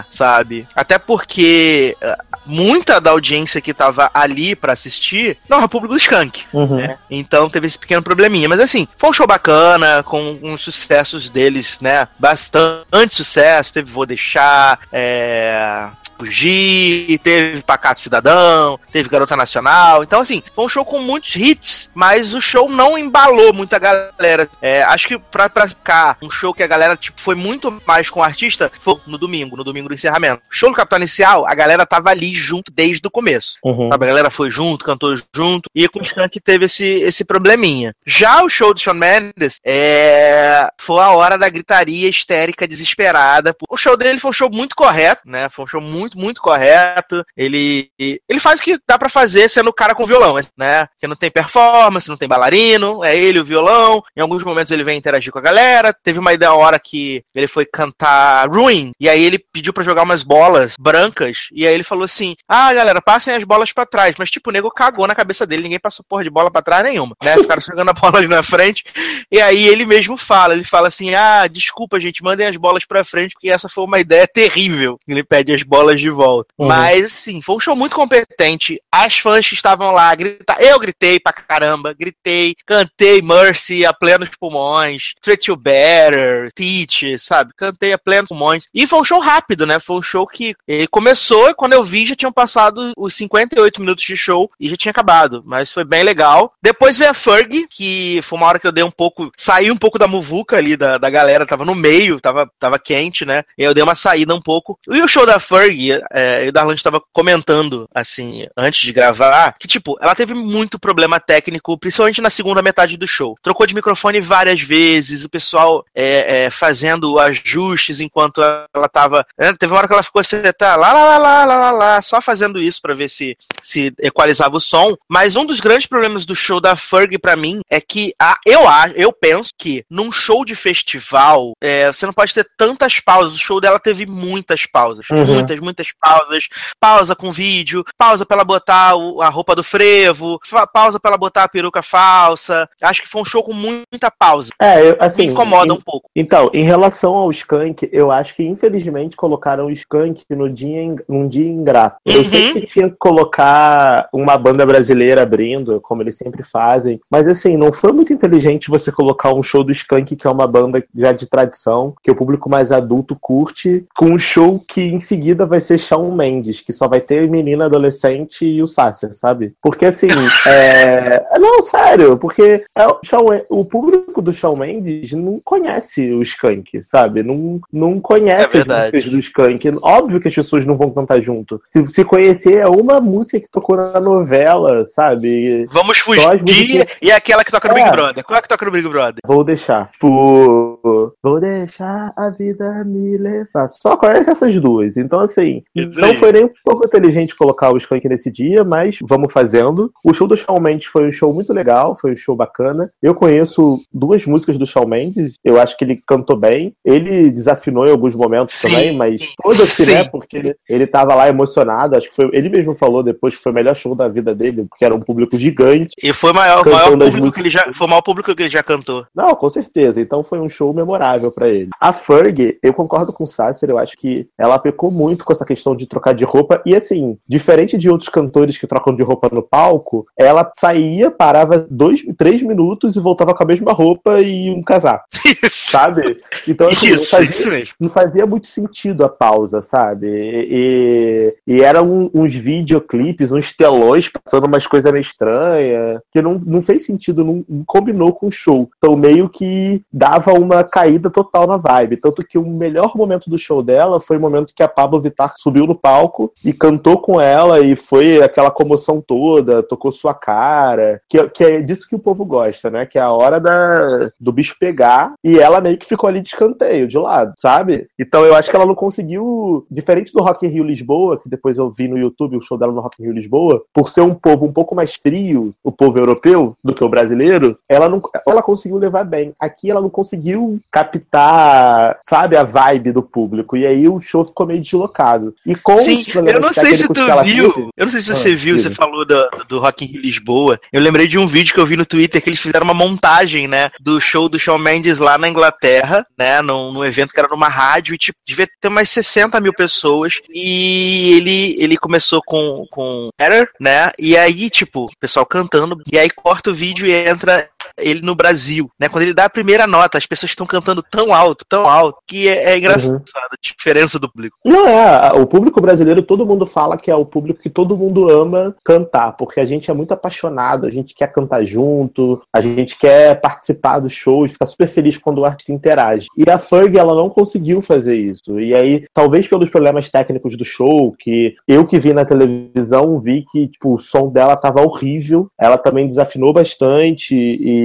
[0.10, 0.68] sabe?
[0.76, 6.00] Até porque eh, muita da audiência que tava ali para assistir não era público do
[6.00, 6.44] Skank.
[6.52, 6.78] Uhum.
[6.78, 6.98] Né?
[7.10, 8.50] Então teve esse pequeno probleminha.
[8.50, 12.08] Mas assim, foi um show bacana, com os sucessos deles, né?
[12.18, 13.74] Bastante sucesso.
[13.74, 15.88] Teve Vou Deixar, é
[16.22, 20.04] fugir, teve Pacato Cidadão, teve Garota Nacional.
[20.04, 24.48] Então, assim, foi um show com muitos hits, mas o show não embalou muita galera.
[24.62, 28.10] É, acho que pra, pra ficar um show que a galera tipo, foi muito mais
[28.10, 30.44] com o artista, foi no domingo, no domingo do encerramento.
[30.50, 33.58] Show do Capitão Inicial, a galera tava ali junto desde o começo.
[33.64, 33.90] Uhum.
[33.92, 37.96] A galera foi junto, cantou junto, e com o Skank teve esse, esse probleminha.
[38.06, 40.70] Já o show do Shawn Mendes, é...
[40.78, 43.56] foi a hora da gritaria histérica, desesperada.
[43.68, 45.50] O show dele foi um show muito correto, né?
[45.50, 47.24] Foi um show muito muito, muito correto.
[47.36, 50.88] Ele, ele faz o que dá para fazer sendo o cara com violão, né?
[51.00, 54.04] Que não tem performance, não tem bailarino, é ele o violão.
[54.16, 55.94] Em alguns momentos ele vem interagir com a galera.
[55.94, 60.04] Teve uma ideia hora que ele foi cantar Ruin, e aí ele pediu para jogar
[60.04, 64.16] umas bolas brancas, e aí ele falou assim: Ah, galera, passem as bolas para trás.
[64.18, 66.84] Mas, tipo, o nego cagou na cabeça dele, ninguém passou porra de bola para trás
[66.84, 67.38] nenhuma, né?
[67.38, 68.84] Ficaram jogando a bola ali na frente.
[69.32, 73.04] E aí ele mesmo fala: ele fala assim: Ah, desculpa, gente, mandem as bolas pra
[73.04, 74.98] frente, porque essa foi uma ideia terrível.
[75.08, 76.54] Ele pede as bolas de volta.
[76.58, 76.68] Uhum.
[76.68, 78.82] Mas, assim, foi um show muito competente.
[78.92, 80.56] As fãs que estavam lá, grita...
[80.60, 87.52] eu gritei pra caramba, gritei, cantei Mercy a plenos pulmões, Treat You Better, Teach, sabe?
[87.56, 88.66] Cantei a plenos pulmões.
[88.74, 89.80] E foi um show rápido, né?
[89.80, 93.80] Foi um show que ele começou e quando eu vi já tinham passado os 58
[93.80, 95.44] minutos de show e já tinha acabado.
[95.46, 96.54] Mas foi bem legal.
[96.62, 99.32] Depois veio a Ferg, que foi uma hora que eu dei um pouco.
[99.38, 103.26] Saí um pouco da muvuca ali da, da galera, tava no meio, tava, tava quente,
[103.26, 103.44] né?
[103.58, 104.80] E eu dei uma saída um pouco.
[104.90, 105.81] E o show da Ferg,
[106.12, 111.20] é, o Darlan estava comentando, assim, antes de gravar, que, tipo, ela teve muito problema
[111.20, 113.38] técnico, principalmente na segunda metade do show.
[113.42, 119.26] Trocou de microfone várias vezes, o pessoal é, é, fazendo ajustes enquanto ela tava.
[119.38, 121.72] É, teve uma hora que ela ficou assim, tá lá, lá, lá, lá, lá, lá,
[121.72, 124.96] lá só fazendo isso para ver se, se equalizava o som.
[125.08, 128.68] Mas um dos grandes problemas do show da Ferg para mim é que a, eu
[128.68, 133.36] acho, eu penso que num show de festival, é, você não pode ter tantas pausas.
[133.36, 135.06] O show dela teve muitas pausas.
[135.10, 135.26] Uhum.
[135.26, 136.46] Muitas, muitas pausas,
[136.80, 140.40] pausa com vídeo, pausa para ela botar o, a roupa do frevo,
[140.74, 142.70] pausa para ela botar a peruca falsa.
[142.82, 144.52] Acho que foi um show com muita pausa.
[144.60, 146.10] É, eu, assim, me incomoda em, um pouco.
[146.16, 151.28] Então, em relação ao Skank, eu acho que infelizmente colocaram o Skank no dia, num
[151.28, 151.98] dia ingrato.
[152.06, 152.14] Uhum.
[152.14, 157.28] Eu sei que tinha que colocar uma banda brasileira abrindo, como eles sempre fazem, mas
[157.28, 160.84] assim, não foi muito inteligente você colocar um show do Skank, que é uma banda
[160.96, 165.46] já de tradição, que o público mais adulto curte, com um show que em seguida
[165.46, 169.54] vai ser Shawn Mendes, que só vai ter menina adolescente e o Sasser, sabe?
[169.62, 170.08] Porque assim,
[170.46, 171.24] é...
[171.40, 173.42] Não, sério, porque é o, Shawn...
[173.50, 177.24] o público do Shawn Mendes não conhece o Skank, sabe?
[177.24, 179.72] Não, não conhece é as músicas do Skank.
[179.82, 181.62] Óbvio que as pessoas não vão cantar junto.
[181.72, 185.66] Se, se conhecer é uma música que tocou na novela, sabe?
[185.72, 186.98] Vamos fugir músicas...
[187.02, 187.84] e aquela que toca no é.
[187.84, 188.24] Big Brother.
[188.24, 189.20] Qual é que toca no Big Brother?
[189.26, 189.92] Vou deixar.
[189.92, 193.68] Tipo, vou deixar a vida me levar.
[193.68, 194.98] Só conhece essas duas.
[194.98, 199.32] Então, assim, não foi nem um pouco inteligente colocar o Skank nesse dia, mas vamos
[199.32, 199.92] fazendo.
[200.04, 202.92] O show do Shawn Mendes foi um show muito legal, foi um show bacana.
[203.02, 206.74] Eu conheço duas músicas do Shawn Mendes, eu acho que ele cantou bem.
[206.84, 208.70] Ele desafinou em alguns momentos Sim.
[208.70, 210.04] também, mas todas, né?
[210.04, 212.30] Porque ele, ele tava lá emocionado, acho que foi.
[212.34, 215.00] Ele mesmo falou depois que foi o melhor show da vida dele, porque era um
[215.00, 215.96] público gigante.
[216.02, 218.50] E foi o maior, maior público que ele já, foi o maior público que ele
[218.50, 219.06] já cantou.
[219.16, 220.02] Não, com certeza.
[220.02, 221.70] Então foi um show memorável para ele.
[221.80, 225.46] A Ferg, eu concordo com o Sasser, eu acho que ela pecou muito com essa
[225.46, 226.62] questão de trocar de roupa.
[226.66, 231.66] E assim, diferente de outros cantores que trocam de roupa no palco, ela saía, parava
[231.70, 235.06] dois, três minutos e voltava com a mesma roupa e um casaco.
[235.44, 235.72] Isso.
[235.72, 236.18] Sabe?
[236.48, 237.76] Então, assim, isso, não, fazia, isso mesmo.
[237.80, 240.08] não fazia muito sentido a pausa, sabe?
[240.08, 246.62] E, e eram uns videoclipes, uns telões passando umas coisas meio estranhas, que não, não
[246.62, 248.70] fez sentido, não, não combinou com o show.
[248.78, 251.98] Então, meio que dava uma caída total na vibe.
[251.98, 255.34] Tanto que o melhor momento do show dela foi o momento que a Pablo Vittar
[255.38, 261.02] subiu no palco e cantou com ela e foi aquela comoção toda, tocou sua cara,
[261.10, 262.86] que, que é disso que o povo gosta, né?
[262.86, 266.30] Que é a hora da, do bicho pegar e ela meio que ficou ali de
[266.30, 267.88] escanteio, de lado, sabe?
[268.00, 271.58] Então eu acho que ela não conseguiu, diferente do Rock in Rio Lisboa, que depois
[271.58, 274.14] eu vi no YouTube o show dela no Rock in Rio Lisboa, por ser um
[274.14, 278.42] povo um pouco mais frio, o povo europeu, do que o brasileiro, ela não ela
[278.42, 279.34] conseguiu levar bem.
[279.40, 283.56] Aqui ela não conseguiu captar, sabe, a vibe do público.
[283.56, 285.36] E aí o show ficou meio deslocado.
[285.46, 288.32] E com Sim, eu não sei se tu viu, teve, eu não sei se você
[288.32, 290.60] ah, viu, você falou do, do Rock in Lisboa.
[290.72, 293.48] Eu lembrei de um vídeo que eu vi no Twitter que eles fizeram uma montagem,
[293.48, 297.30] né, do show do Shawn Mendes lá na Inglaterra, né, num, num evento que era
[297.30, 300.20] numa rádio e, tipo, devia ter umas 60 mil pessoas.
[300.30, 305.98] E ele, ele começou com, com Error, né, e aí, tipo, o pessoal cantando, e
[305.98, 308.90] aí corta o vídeo e entra ele no Brasil, né?
[308.90, 312.28] Quando ele dá a primeira nota, as pessoas estão cantando tão alto, tão alto, que
[312.28, 313.02] é, é engraçado uhum.
[313.16, 314.38] a diferença do público.
[314.44, 318.10] Não é, o público brasileiro, todo mundo fala que é o público que todo mundo
[318.10, 322.78] ama cantar, porque a gente é muito apaixonado, a gente quer cantar junto, a gente
[322.78, 326.08] quer participar do show e ficar super feliz quando o artista interage.
[326.18, 328.40] E a Ferg, ela não conseguiu fazer isso.
[328.40, 333.26] E aí, talvez pelos problemas técnicos do show, que eu que vi na televisão, vi
[333.32, 337.61] que tipo, o som dela tava horrível, ela também desafinou bastante e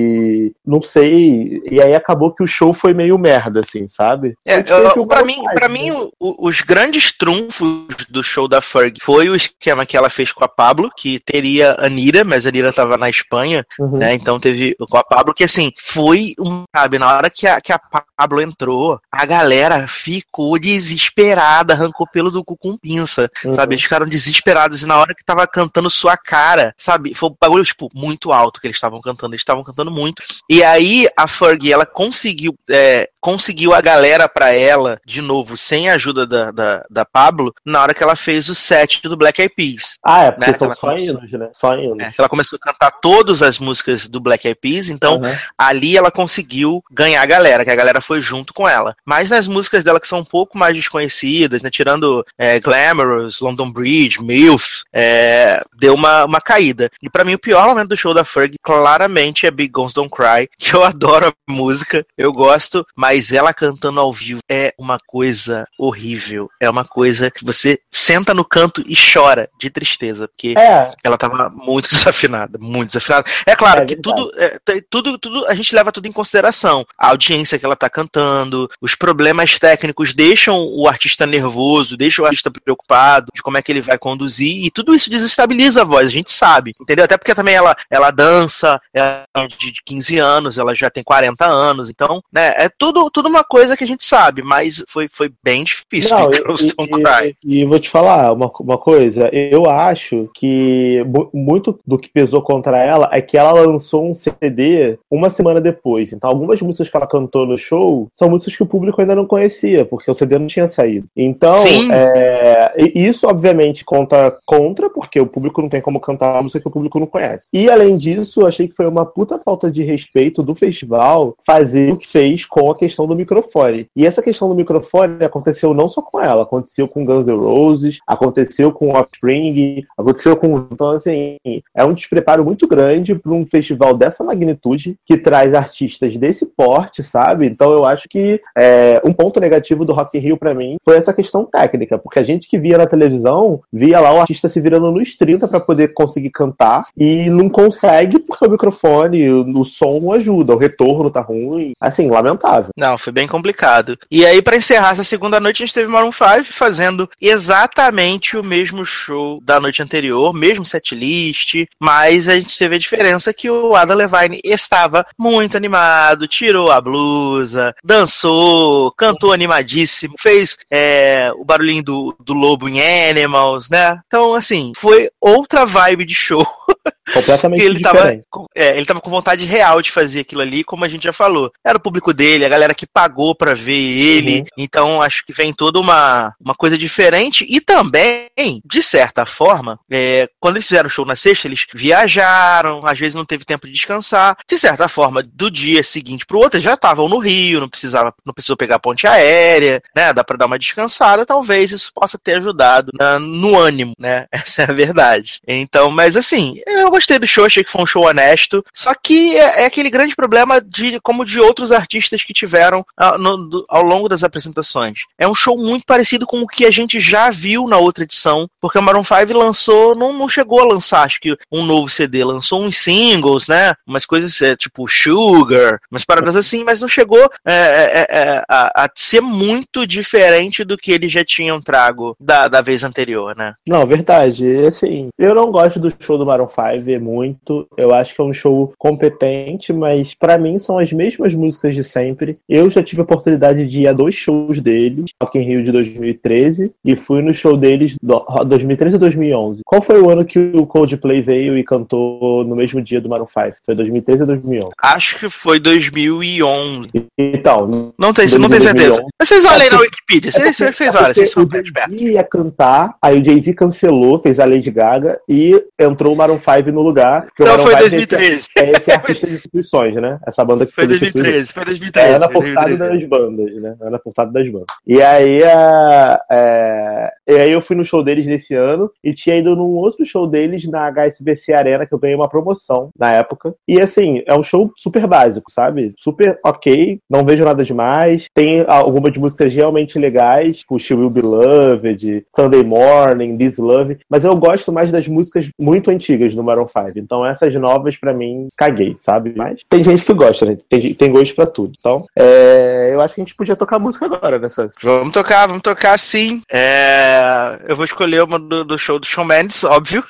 [0.64, 1.62] não sei.
[1.70, 4.34] E aí acabou que o show foi meio merda, assim, sabe?
[4.44, 6.08] É, pra mim, para mim né?
[6.18, 10.44] o, os grandes trunfos do show da Ferg foi o esquema que ela fez com
[10.44, 13.98] a Pablo, que teria a Anira, mas a Anira tava na Espanha, uhum.
[13.98, 14.14] né?
[14.14, 17.72] Então teve com a Pablo, que assim, foi um, sabe, na hora que a, que
[17.72, 23.54] a Pablo entrou, a galera ficou desesperada, arrancou pelo do cu com pinça, uhum.
[23.54, 23.74] sabe?
[23.74, 27.14] Eles ficaram desesperados e na hora que tava cantando sua cara, sabe?
[27.14, 29.32] Foi um bagulho, tipo, muito alto que eles estavam cantando.
[29.32, 30.22] Eles estavam cantando muito.
[30.48, 35.88] E aí a Fergie, ela conseguiu, é, conseguiu a galera para ela, de novo, sem
[35.88, 39.40] a ajuda da, da, da, Pablo, na hora que ela fez o set do Black
[39.40, 39.98] Eyed Peas.
[40.04, 40.56] Ah, é, porque né?
[40.56, 41.50] são só hinos, né?
[41.52, 42.00] Só hinos.
[42.00, 45.36] É, ela começou a cantar todas as músicas do Black Eyed Peas, então uhum.
[45.58, 48.94] ali ela conseguiu ganhar a galera, que a galera foi junto com ela.
[49.04, 51.70] Mas nas músicas dela que são um pouco mais desconhecidas, né?
[51.70, 56.90] Tirando é, Glamorous, London Bridge, MILF, é, deu uma, uma caída.
[57.02, 60.10] E para mim o pior momento do show da Fergie claramente é Big Guns Don't
[60.10, 64.98] Cry, que eu adoro a música, eu gosto, mas ela cantando ao vivo é uma
[65.06, 66.48] coisa horrível.
[66.60, 70.94] É uma coisa que você senta no canto e chora de tristeza, porque é.
[71.04, 73.26] ela tava muito desafinada, muito desafinada.
[73.44, 74.58] É claro é que tudo, é,
[74.88, 76.86] tudo, tudo, a gente leva tudo em consideração.
[76.96, 82.26] A audiência que ela tá cantando, os problemas técnicos deixam o artista nervoso, deixam o
[82.26, 86.08] artista preocupado de como é que ele vai conduzir, e tudo isso desestabiliza a voz,
[86.08, 87.04] a gente sabe, entendeu?
[87.04, 89.26] Até porque também ela, ela dança, ela
[89.72, 93.76] de 15 anos, ela já tem 40 anos, então, né, é tudo, tudo uma coisa
[93.76, 96.16] que a gente sabe, mas foi, foi bem difícil.
[96.16, 101.02] Não, e, e, e, vou te falar uma, uma coisa, eu acho que
[101.32, 106.12] muito do que pesou contra ela é que ela lançou um CD uma semana depois,
[106.12, 109.26] então algumas músicas que ela cantou no show são músicas que o público ainda não
[109.26, 111.06] conhecia, porque o CD não tinha saído.
[111.16, 116.60] Então, é, isso obviamente conta contra, porque o público não tem como cantar uma música
[116.60, 117.46] que o público não conhece.
[117.52, 121.96] E além disso, achei que foi uma puta falta de respeito do festival fazer o
[121.96, 123.88] que fez com a questão do microfone.
[123.96, 127.98] E essa questão do microfone aconteceu não só com ela, aconteceu com Guns N' Roses,
[128.06, 130.66] aconteceu com Offspring, aconteceu com.
[130.70, 131.36] Então, assim,
[131.74, 137.02] é um despreparo muito grande para um festival dessa magnitude que traz artistas desse porte,
[137.02, 137.46] sabe?
[137.46, 140.96] Então, eu acho que é, um ponto negativo do Rock in Rio para mim foi
[140.96, 144.60] essa questão técnica, porque a gente que via na televisão via lá o artista se
[144.60, 150.00] virando nos 30 para poder conseguir cantar e não consegue porque o microfone, o som
[150.00, 151.72] não ajuda, o retorno tá ruim.
[151.80, 152.70] Assim, lamentável.
[152.76, 153.98] Não, foi bem complicado.
[154.10, 158.42] E aí, para encerrar essa segunda noite, a gente teve Maroon 5 fazendo exatamente o
[158.42, 163.74] mesmo show da noite anterior, mesmo setlist, mas a gente teve a diferença que o
[163.74, 171.82] Adam Levine estava muito animado, tirou a blusa, dançou, cantou animadíssimo, fez é, o barulhinho
[171.82, 174.00] do, do lobo em Animals, né?
[174.06, 176.46] Então, assim, foi outra vibe de show.
[177.12, 178.24] Completamente ele diferente.
[178.30, 181.12] Tava, é, ele tava com vontade real de fazer aquilo ali, como a gente já
[181.12, 181.52] falou.
[181.64, 184.40] Era o público dele, a galera que pagou para ver ele.
[184.40, 184.46] Uhum.
[184.58, 187.46] Então acho que vem toda uma, uma coisa diferente.
[187.48, 188.28] E também,
[188.64, 193.14] de certa forma, é, quando eles fizeram o show na sexta, eles viajaram, às vezes
[193.14, 194.36] não teve tempo de descansar.
[194.48, 198.34] De certa forma, do dia seguinte pro outro, já estavam no Rio, não precisava, não
[198.34, 200.12] precisou pegar a ponte aérea, né?
[200.12, 201.24] Dá pra dar uma descansada.
[201.24, 204.26] Talvez isso possa ter ajudado na, no ânimo, né?
[204.32, 205.40] Essa é a verdade.
[205.46, 208.64] Então, mas assim, eu gostei do show, achei que foi um show honesto.
[208.72, 213.18] Só que é, é aquele grande problema de como de outros artistas que tiveram uh,
[213.18, 215.00] no, do, ao longo das apresentações.
[215.18, 218.48] É um show muito parecido com o que a gente já viu na outra edição,
[218.60, 222.24] porque o Maroon 5 lançou, não, não chegou a lançar, acho que um novo CD,
[222.24, 223.74] lançou uns singles, né?
[223.86, 228.84] Umas coisas é, tipo Sugar, umas paradas assim, mas não chegou é, é, é, a,
[228.84, 233.54] a, ser muito diferente do que eles já tinham trago da, da vez anterior, né?
[233.68, 234.64] Não, verdade.
[234.66, 237.66] Assim, eu não gosto do show do Maroon 5 muito.
[237.76, 241.84] Eu acho que é um show competente, mas para mim são as mesmas músicas de
[241.84, 242.38] sempre.
[242.48, 245.72] Eu já tive a oportunidade de ir a dois shows deles, Rock in Rio de
[245.72, 249.62] 2013 e fui no show deles do 2013 ou 2011.
[249.64, 253.26] Qual foi o ano que o Coldplay veio e cantou no mesmo dia do Maroon
[253.26, 253.56] 5?
[253.64, 254.70] Foi 2013 ou 2011?
[254.82, 256.88] Acho que foi 2011.
[257.18, 259.02] Então, não tem, não tem certeza.
[259.18, 261.94] Mas vocês olhem é na Wikipedia, vocês, é vocês olham, vocês são perto.
[261.94, 266.68] ia cantar, aí o Jay-Z cancelou, fez a Lady Gaga e entrou o Maroon 5
[266.76, 267.26] no lugar.
[267.32, 268.24] Então foi 2013.
[268.24, 270.18] É esse, é esse artista de instituições, né?
[270.26, 272.14] Essa banda que foi 2013, foi 2013.
[272.14, 273.76] É na portada das bandas, né?
[273.80, 274.66] É na portada das bandas.
[274.86, 279.36] E aí, a, é, e aí eu fui no show deles nesse ano e tinha
[279.36, 283.54] ido num outro show deles na HSBC Arena que eu ganhei uma promoção na época.
[283.66, 285.94] E assim, é um show super básico, sabe?
[285.98, 288.26] Super ok, não vejo nada demais.
[288.34, 294.24] Tem algumas músicas realmente legais, tipo She Will Be Loved, Sunday Morning, This Love, mas
[294.24, 296.98] eu gosto mais das músicas muito antigas do Maroon 5.
[296.98, 299.32] Então essas novas para mim caguei, sabe?
[299.36, 300.56] Mas tem gente que gosta, né?
[300.68, 301.74] Tem, tem gosto para tudo.
[301.78, 304.74] Então, é, eu acho que a gente podia tocar música agora, né, Sassi?
[304.82, 306.42] Vamos tocar, vamos tocar sim.
[306.50, 310.04] É, eu vou escolher uma do, do show do Shawn Mendes, óbvio.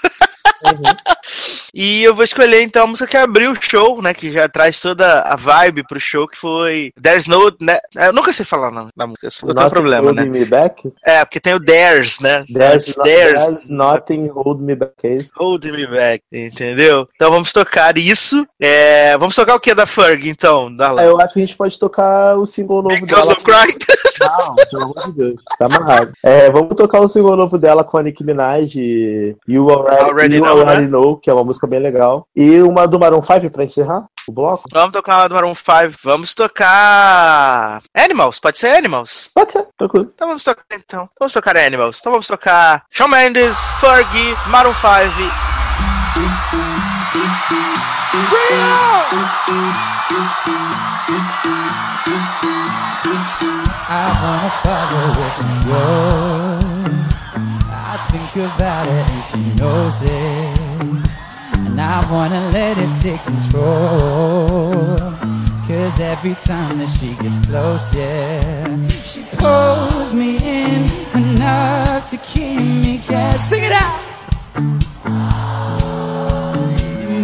[0.65, 0.83] Uhum.
[1.79, 4.15] e eu vou escolher então a música que abriu o show, né?
[4.15, 7.55] Que já traz toda a vibe pro show, que foi There's No.
[7.61, 10.25] Né, eu nunca sei falar na, na música, eu tenho problema, né?
[10.25, 10.91] Me back?
[11.05, 12.45] É, porque tem o There's, né?
[12.51, 14.95] There's, there's, there's Nothing Hold Me Back.
[15.05, 17.07] É hold Me Back, entendeu?
[17.15, 18.47] Então vamos tocar isso.
[18.59, 20.75] É, vamos tocar o que da Ferg, então?
[20.75, 23.33] Da é, eu acho que a gente pode tocar o single novo Because dela.
[23.33, 23.77] Of Cry.
[24.19, 25.43] Não, pelo amor de Deus.
[25.59, 26.13] Tá amarrado.
[26.23, 28.75] É, vamos tocar o single novo dela com a Nicki Minaj,
[29.47, 30.89] You Already, already, you know, already né?
[30.89, 32.27] know, que é uma música bem legal.
[32.35, 34.69] E uma do Maroon 5 pra encerrar o bloco.
[34.73, 35.99] Vamos tocar uma do Maroon 5.
[36.03, 37.81] Vamos tocar.
[37.95, 39.31] Animals, pode ser Animals?
[39.35, 40.11] Pode ser, tranquilo.
[40.15, 41.09] Então vamos tocar então.
[41.19, 41.99] Vamos tocar Animals.
[42.01, 44.87] Então vamos tocar Shawn Mendes, Fergie, Maroon 5.
[53.89, 57.15] I wanna follow she goes.
[57.71, 61.16] I think about it and she knows it.
[61.79, 64.97] And I wanna let it take control.
[65.69, 72.63] Cause every time that she gets close, yeah, she pulls me in enough to keep
[72.63, 73.51] me cast.
[73.51, 74.01] Sing it out!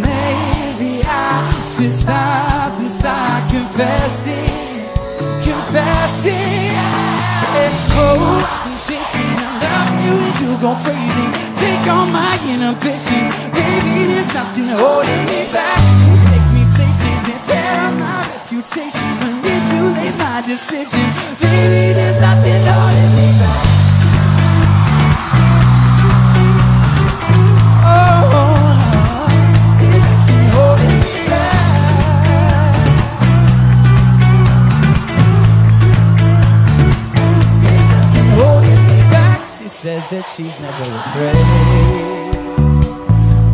[0.05, 4.63] Maybe I should stop and start confessing
[5.41, 6.77] confessing.
[7.95, 9.33] Oh, I'm shaking.
[9.35, 11.42] I love you and you go crazy.
[11.83, 13.35] Take all my inhibitions.
[13.51, 15.81] Baby, there's nothing holding me back.
[16.07, 19.09] You take me places and tear up my reputation.
[19.19, 21.13] Manipulate my decisions.
[21.41, 23.62] Baby, there's nothing holding me back.
[40.13, 41.33] That she's never afraid.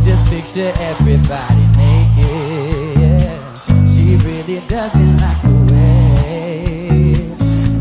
[0.04, 3.40] Just picture everybody naked.
[3.88, 7.32] She really doesn't like to wait.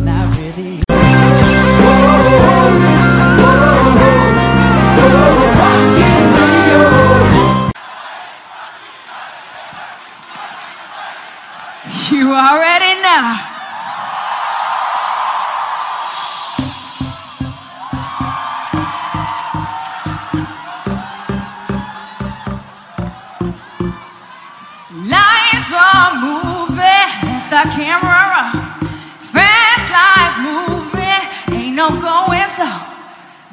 [0.07, 0.79] I really.
[12.11, 13.58] You already know.
[27.79, 28.51] Camera
[29.31, 31.23] fast like moving,
[31.55, 32.75] ain't no going slow.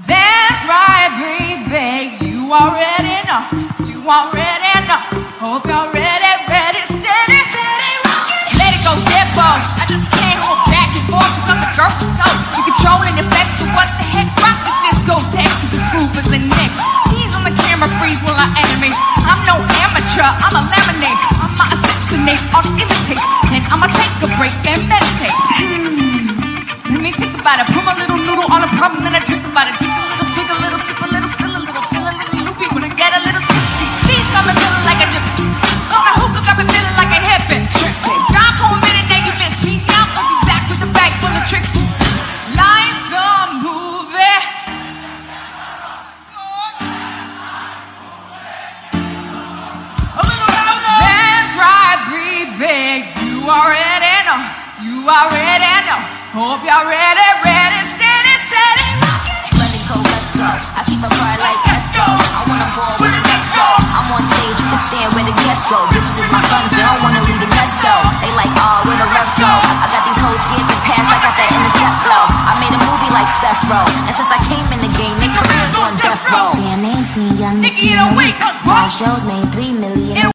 [0.09, 3.45] That's right, baby, you already know,
[3.85, 4.97] you already know.
[5.37, 8.57] Hope you're ready, ready, steady, steady, rocking.
[8.57, 9.61] Let it go, step on.
[9.77, 12.27] I just can't hold back and forth cause I'm the girl so so.
[12.57, 14.25] You controlling the flex, so what the heck?
[14.41, 16.81] Rock the discotheque, cause this groove is the next.
[17.13, 18.97] Tease on the camera, freeze while I animate.
[19.21, 21.21] I'm no amateur, I'm a laminate.
[21.45, 21.94] I'ma
[22.25, 23.21] assassinate, I'll imitate.
[23.49, 25.35] Then I'ma take a break and meditate.
[25.61, 26.93] Hmm.
[26.93, 27.67] Let me think about it.
[27.67, 29.77] Put my little noodle on a problem and I drink about it.
[29.79, 29.94] Drink
[55.05, 58.89] Hope y'all ready, ready, steady, steady.
[59.53, 60.49] Let it go, let's go.
[60.49, 62.09] I keep a fire like Esco.
[62.09, 63.69] I wanna ball with the next go.
[63.93, 65.77] I'm on stage, you can stand where the guests go.
[65.93, 68.01] Bitches is my sons, they don't wanna leave the nest though.
[68.17, 69.45] They like, oh, where the rest go?
[69.45, 72.25] I got these hoes scared to pass, I got that intercept flow.
[72.25, 73.85] I made a movie like Seth Row.
[74.09, 76.57] And since I came in the game, they careers on death row.
[76.57, 78.33] Damn, they ain't seen young Nicky in a week.
[78.65, 80.34] Five shows made three million.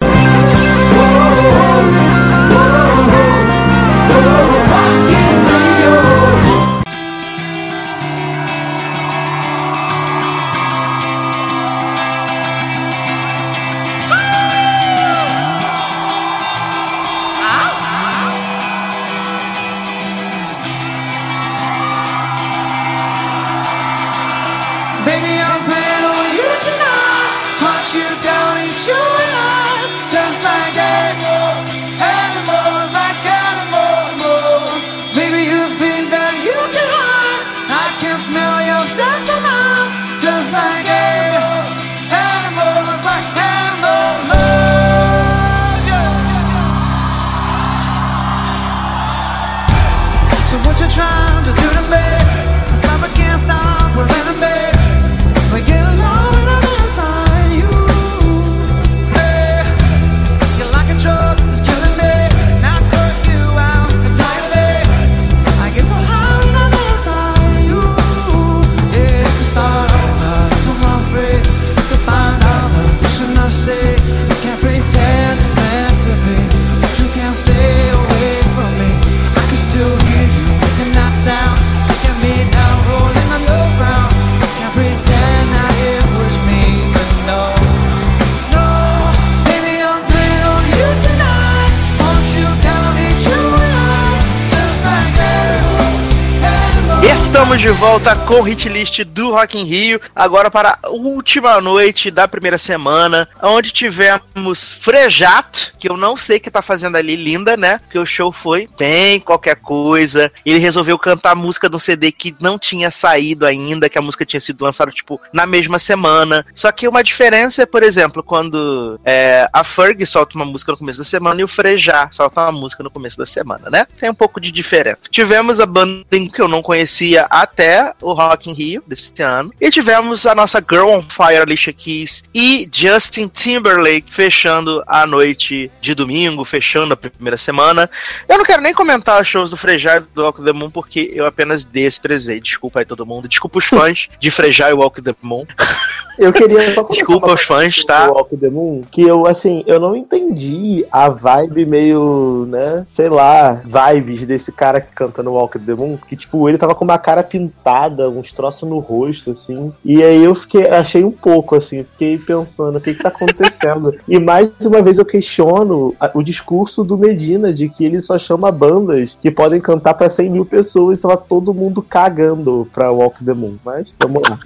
[98.01, 102.59] Volta com o hit list Rock in Rio, agora para a última noite da primeira
[102.59, 107.79] semana, onde tivemos Frejat, que eu não sei o que tá fazendo ali, linda, né?
[107.79, 110.31] Porque o show foi bem qualquer coisa.
[110.45, 114.03] Ele resolveu cantar a música de um CD que não tinha saído ainda, que a
[114.03, 116.45] música tinha sido lançada, tipo, na mesma semana.
[116.55, 120.79] Só que uma diferença é, por exemplo, quando é, a Ferg solta uma música no
[120.79, 123.87] começo da semana e o Frejat solta uma música no começo da semana, né?
[123.99, 125.01] Tem um pouco de diferença.
[125.11, 129.53] Tivemos a banda que eu não conhecia até o Rock in Rio desse ano.
[129.61, 135.71] E tivemos a nossa Girl on Fire, Alicia Keys e Justin Timberlake fechando a noite
[135.81, 137.91] de domingo, fechando a primeira semana.
[138.29, 141.11] Eu não quero nem comentar os shows do Frejá e do Walk the Moon, porque
[141.15, 142.41] eu apenas desprezei.
[142.41, 143.29] Desculpa aí todo mundo.
[143.29, 145.47] Desculpa os fãs de Frejá e Walk the Moon.
[146.21, 148.11] Eu queria só Desculpa os fãs, do tá?
[148.11, 153.63] Walk the Moon, que eu, assim, eu não entendi a vibe meio, né, sei lá,
[153.65, 156.99] vibes desse cara que canta no Walk the Moon, que, tipo, ele tava com uma
[156.99, 161.85] cara pintada, uns troços no rosto, assim, e aí eu fiquei, achei um pouco, assim,
[161.93, 163.95] fiquei pensando, o que que tá acontecendo?
[164.09, 168.51] e mais uma vez eu questiono o discurso do Medina, de que ele só chama
[168.51, 173.25] bandas que podem cantar pra 100 mil pessoas, e tava todo mundo cagando pra Walk
[173.25, 174.39] the Moon, mas vamos lá.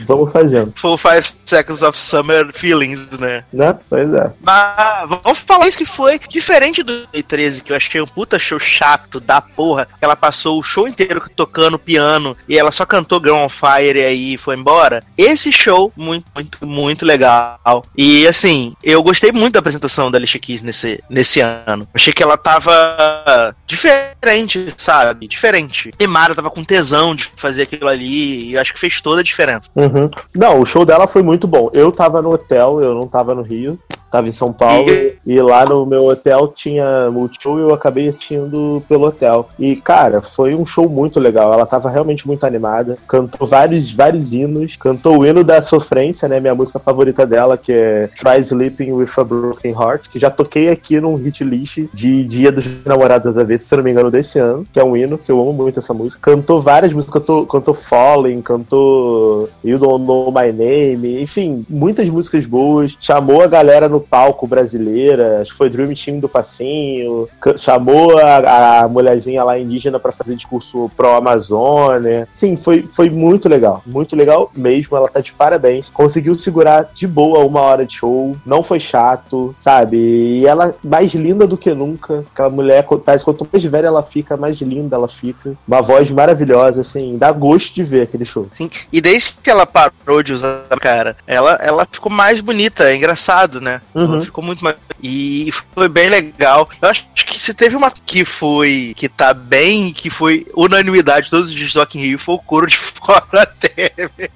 [0.00, 3.44] Vamos fazendo, Full Five Seconds of Summer Feelings, né?
[3.52, 3.76] né?
[3.88, 4.30] Pois é.
[4.42, 8.58] Mas vamos falar isso que foi diferente do 2013, que eu achei um puta show
[8.58, 9.86] chato da porra.
[9.86, 13.98] que Ela passou o show inteiro tocando piano e ela só cantou Girl on Fire
[13.98, 15.02] e aí foi embora.
[15.16, 17.84] Esse show, muito, muito, muito legal.
[17.96, 21.86] E assim, eu gostei muito da apresentação da Alicia Keys nesse, nesse ano.
[21.94, 25.26] Achei que ela tava diferente, sabe?
[25.26, 25.90] Diferente.
[25.98, 29.20] E Mara tava com tesão de fazer aquilo ali e eu acho que fez toda
[29.20, 29.70] a diferença.
[29.86, 30.10] Uhum.
[30.34, 31.70] Não, o show dela foi muito bom.
[31.72, 33.78] Eu tava no hotel, eu não tava no Rio,
[34.10, 38.08] tava em São Paulo, E- e, lá no meu hotel tinha Multishow e eu acabei
[38.08, 39.48] assistindo pelo hotel.
[39.58, 41.52] E, cara, foi um show muito legal.
[41.52, 46.38] Ela tava realmente muito animada, cantou vários, vários hinos, cantou o hino da sofrência, né?
[46.40, 50.70] Minha música favorita dela, que é Try Sleeping with a Broken Heart, que já toquei
[50.70, 54.10] aqui num hit list de Dia dos Namorados às vezes, se eu não me engano,
[54.10, 56.18] desse ano, que é um hino, que eu amo muito essa música.
[56.22, 62.46] Cantou várias músicas, cantou, cantou Falling, cantou You Don't Know My Name, enfim, muitas músicas
[62.46, 62.96] boas.
[63.00, 68.82] Chamou a galera no palco brasileira, acho que foi Dream Team do Passinho, chamou a,
[68.82, 72.28] a mulherzinha lá indígena pra fazer discurso pró-Amazônia.
[72.34, 74.96] Sim, foi, foi muito legal, muito legal mesmo.
[74.96, 75.90] Ela tá de parabéns.
[75.90, 79.96] Conseguiu segurar de boa uma hora de show, não foi chato, sabe?
[79.96, 82.24] E ela mais linda do que nunca.
[82.32, 85.54] Aquela mulher, quanto mais velha ela fica, mais linda ela fica.
[85.66, 88.46] Uma voz maravilhosa, assim, dá gosto de ver aquele show.
[88.50, 92.90] Sim, e desde que ela ela parou de usar, cara, ela, ela ficou mais bonita,
[92.90, 93.80] é engraçado, né?
[93.94, 94.14] Uhum.
[94.14, 94.76] Ela ficou muito mais.
[95.02, 96.68] E foi bem legal.
[96.80, 98.94] Eu acho que se teve uma que foi.
[98.96, 102.38] que tá bem, que foi unanimidade todos os dias do Rock in Rio, foi o
[102.38, 104.30] coro de fora Temer.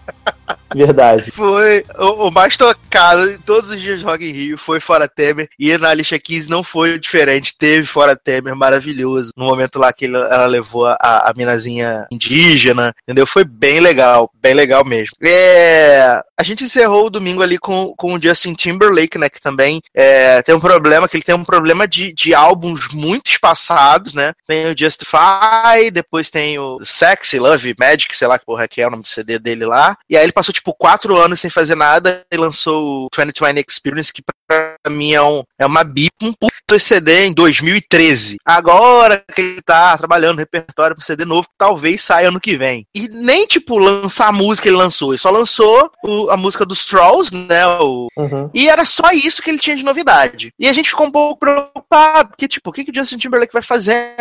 [0.75, 1.31] Verdade.
[1.31, 5.09] Foi o, o mais tocado em todos os dias do Rock in Rio foi Fora
[5.09, 5.49] Temer.
[5.59, 7.55] E na Alicia Keys não foi diferente.
[7.57, 9.31] Teve Fora Temer maravilhoso.
[9.37, 13.27] No momento lá que ele- ela levou a, a minazinha indígena, entendeu?
[13.27, 15.15] Foi bem legal, bem legal mesmo.
[15.23, 19.28] É, a gente encerrou o domingo ali com, com o Justin Timberlake, né?
[19.28, 23.30] Que também é, tem um problema, que ele tem um problema de, de álbuns muito
[23.30, 24.32] espaçados, né?
[24.47, 28.86] Tem o Justify, depois tem o Sexy, Love, Magic, sei lá que porra que é
[28.86, 29.99] o nome do CD dele lá.
[30.09, 34.12] E aí ele passou, tipo, quatro anos sem fazer nada e lançou o 2020 Experience,
[34.12, 38.37] que pra mim é, um, é uma bip, um puto CD em 2013.
[38.45, 42.85] Agora que ele tá trabalhando no repertório pro CD novo, talvez saia ano que vem.
[42.95, 46.87] E nem, tipo, lançar a música ele lançou, ele só lançou o- a música dos
[46.87, 47.67] Trolls, né?
[47.81, 48.51] O, Uhum.
[48.53, 50.51] e era só isso que ele tinha de novidade.
[50.59, 53.53] E a gente ficou um pouco preocupado, porque, tipo, o que, que o Justin Timberlake
[53.53, 54.15] vai fazer?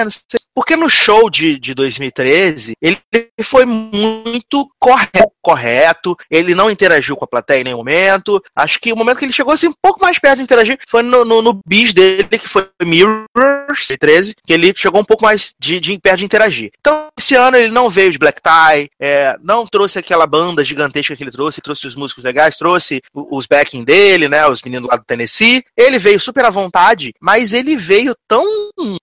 [0.55, 2.99] Porque no show de, de 2013, ele
[3.43, 8.41] foi muito correto, correto, ele não interagiu com a plateia em nenhum momento.
[8.55, 11.03] Acho que o momento que ele chegou assim, um pouco mais perto de interagir foi
[11.03, 13.27] no, no, no bis dele, que foi Mirrors,
[13.67, 16.71] 2013, que ele chegou um pouco mais de, de perto de interagir.
[16.79, 21.15] Então, esse ano ele não veio de Black Tie, é, não trouxe aquela banda gigantesca
[21.15, 24.95] que ele trouxe, trouxe os músicos legais, trouxe os backing dele, né, os meninos lá
[24.95, 25.63] do Tennessee.
[25.77, 28.45] Ele veio super à vontade, mas ele veio tão,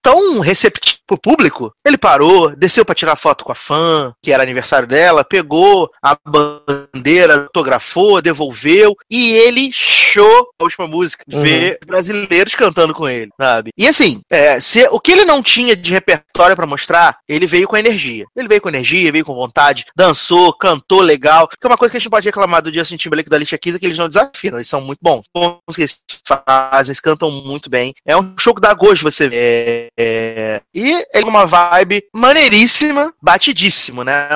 [0.02, 1.72] tão receptivo pro público.
[1.86, 6.16] Ele parou, desceu pra tirar foto com a fã, que era aniversário dela, pegou a
[6.26, 11.42] bandeira, autografou, devolveu, e ele show a última música, Uhum.
[11.42, 13.70] ver brasileiros cantando com ele, sabe?
[13.76, 17.68] E assim, é, se, o que ele não tinha de repertório pra mostrar, ele veio
[17.68, 18.05] com energia.
[18.34, 21.48] Ele veio com energia, veio com vontade, dançou, cantou legal.
[21.48, 23.76] Que é uma coisa que a gente pode reclamar do Justin Timberlake da Alicia Keys
[23.76, 25.24] é que eles não desafiam, eles são muito bons.
[25.34, 27.94] Bons que eles fazem, eles cantam muito bem.
[28.04, 29.88] É um show que dá gosto você ver.
[29.96, 34.28] É, e é uma vibe maneiríssima, batidíssimo, né?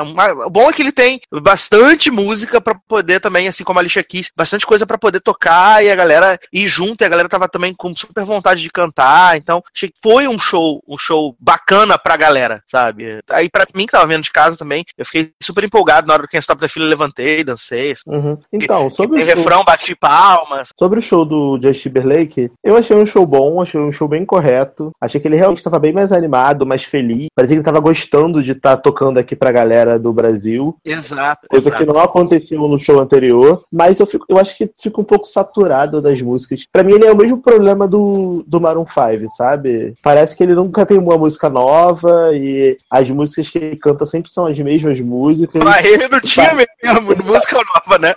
[0.45, 4.03] O bom é que ele tem bastante música pra poder também, assim como a Alicia
[4.03, 7.49] Keys, bastante coisa pra poder tocar e a galera ir junto, e a galera tava
[7.49, 9.63] também com super vontade de cantar, então
[10.03, 13.21] foi um show, um show bacana pra galera, sabe?
[13.31, 16.27] Aí pra mim que tava vendo de casa também, eu fiquei super empolgado na hora
[16.27, 18.03] que Stop da fila, levantei, dancei, assim.
[18.07, 18.39] Uhum.
[18.51, 20.71] Então, sobre o, show, refrão, bati palmas.
[20.79, 24.25] sobre o show do Justin Timberlake, eu achei um show bom, achei um show bem
[24.25, 24.91] correto.
[25.01, 27.29] Achei que ele realmente estava bem mais animado, mais feliz.
[27.35, 30.77] Parecia que ele estava gostando de estar tocando aqui pra galera do Brasil.
[30.85, 31.85] Exato, Coisa exato.
[31.85, 33.63] que não aconteceu no show anterior.
[33.71, 36.65] Mas eu, fico, eu acho que fica um pouco saturado das músicas.
[36.73, 39.95] Pra mim, ele é o mesmo problema do, do Maroon 5, sabe?
[40.03, 44.31] Parece que ele nunca tem uma música nova e as músicas que ele canta sempre
[44.31, 45.63] são as mesmas músicas.
[45.63, 48.15] Mas ele não tinha mesmo música nova, né?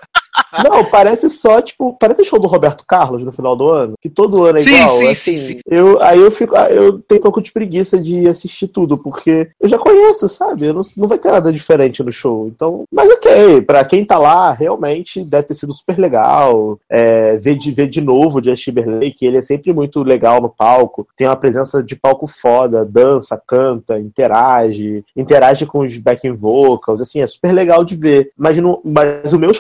[0.63, 4.09] Não, parece só, tipo, parece o show do Roberto Carlos no final do ano, que
[4.09, 4.89] todo ano é Sim, igual.
[4.97, 5.59] sim, assim, sim, sim.
[5.65, 9.49] Eu, aí eu fico, ah, eu tenho um pouco de preguiça de assistir tudo, porque
[9.59, 10.71] eu já conheço, sabe?
[10.71, 12.47] Não, não vai ter nada diferente no show.
[12.47, 16.79] Então, mas ok, pra quem tá lá, realmente deve ter sido super legal.
[16.89, 20.49] É, ver, de, ver de novo o Justin Timberlake, ele é sempre muito legal no
[20.49, 27.01] palco, tem uma presença de palco foda, dança, canta, interage, interage com os backing vocals,
[27.01, 28.31] assim, é super legal de ver.
[28.37, 29.51] Mas, no, mas o meu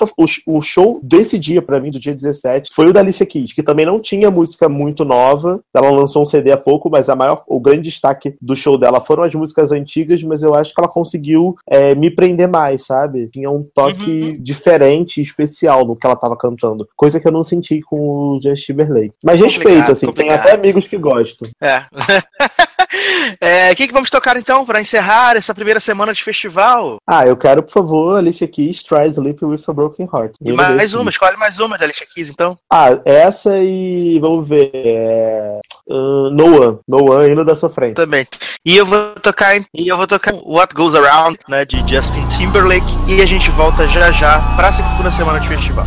[0.45, 3.63] o show desse dia, pra mim, do dia 17, foi o da Alicia Keys, que
[3.63, 5.61] também não tinha música muito nova.
[5.73, 9.01] Ela lançou um CD há pouco, mas a maior, o grande destaque do show dela
[9.01, 13.29] foram as músicas antigas, mas eu acho que ela conseguiu é, me prender mais, sabe?
[13.31, 16.87] Tinha um toque diferente e especial no que ela tava cantando.
[16.95, 19.13] Coisa que eu não senti com o Justin Timberlake.
[19.23, 20.43] Mas Complicado, respeito, assim, complicado.
[20.43, 21.49] tem até amigos que gostam.
[21.61, 21.85] É.
[23.41, 26.97] É, O que, que vamos tocar então pra encerrar essa primeira semana de festival?
[27.07, 30.35] Ah, eu quero, por favor, Alicia Keys, Try Sleep with a Broken Heart.
[30.41, 30.97] E mais decidi.
[30.97, 32.55] uma, escolhe mais uma de Alicia Keys, então.
[32.71, 34.71] Ah, essa e vamos ver.
[34.73, 35.59] É...
[35.89, 36.79] uh, no One.
[36.87, 37.95] No One, Hino da Sofrência.
[37.95, 38.27] Também.
[38.65, 42.95] E eu vou tocar e eu vou tocar What Goes Around, né, de Justin Timberlake.
[43.07, 45.85] E a gente volta já já pra segunda semana de festival.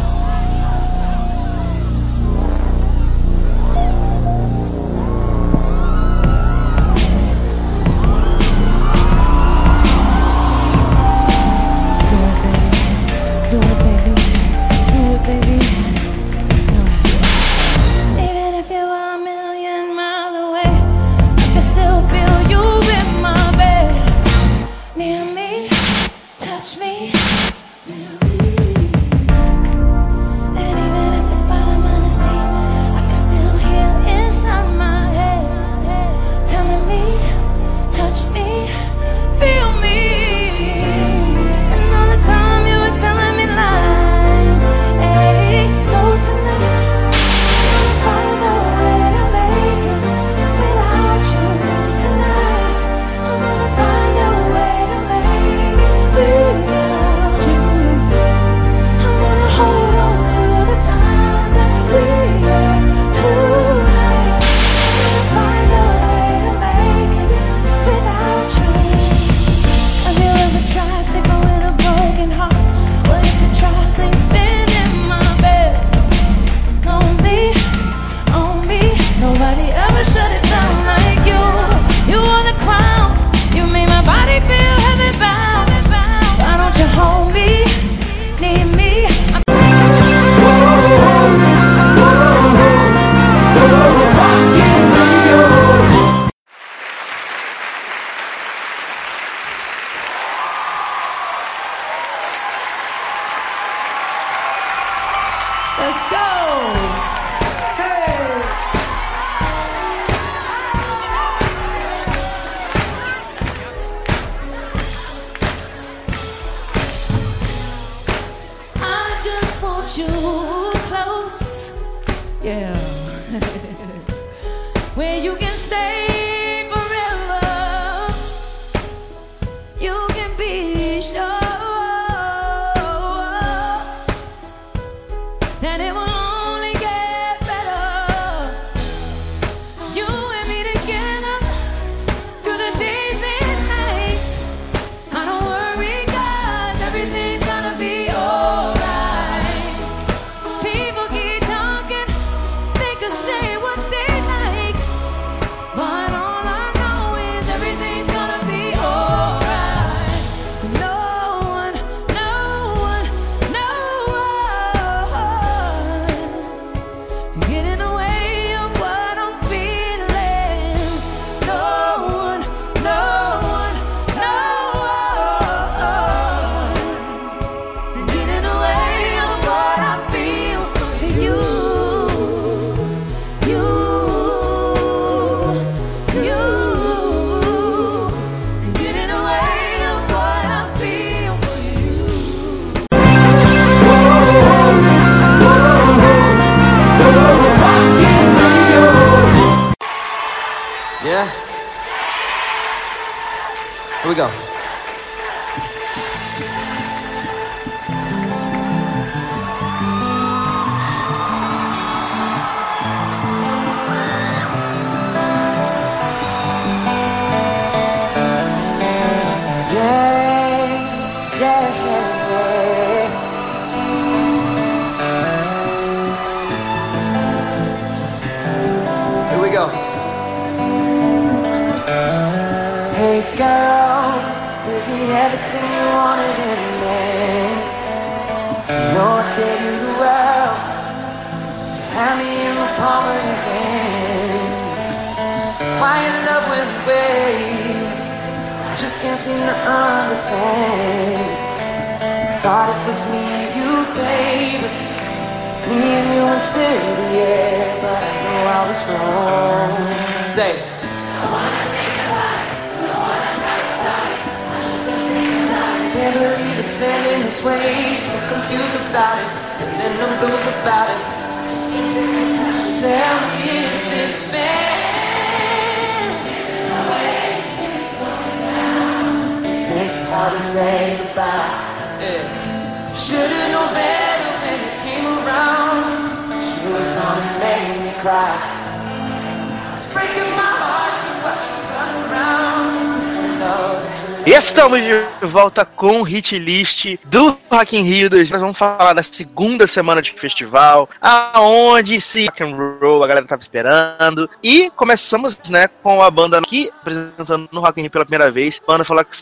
[294.67, 298.33] Estamos de volta com o hit list do Rock in Rio 2000.
[298.33, 303.27] Nós vamos falar da segunda semana de festival, aonde se rock and roll a galera
[303.27, 304.29] tava esperando.
[304.43, 308.61] E começamos, né, com a banda aqui apresentando no Rock in Rio pela primeira vez.
[308.65, 309.17] A banda falou que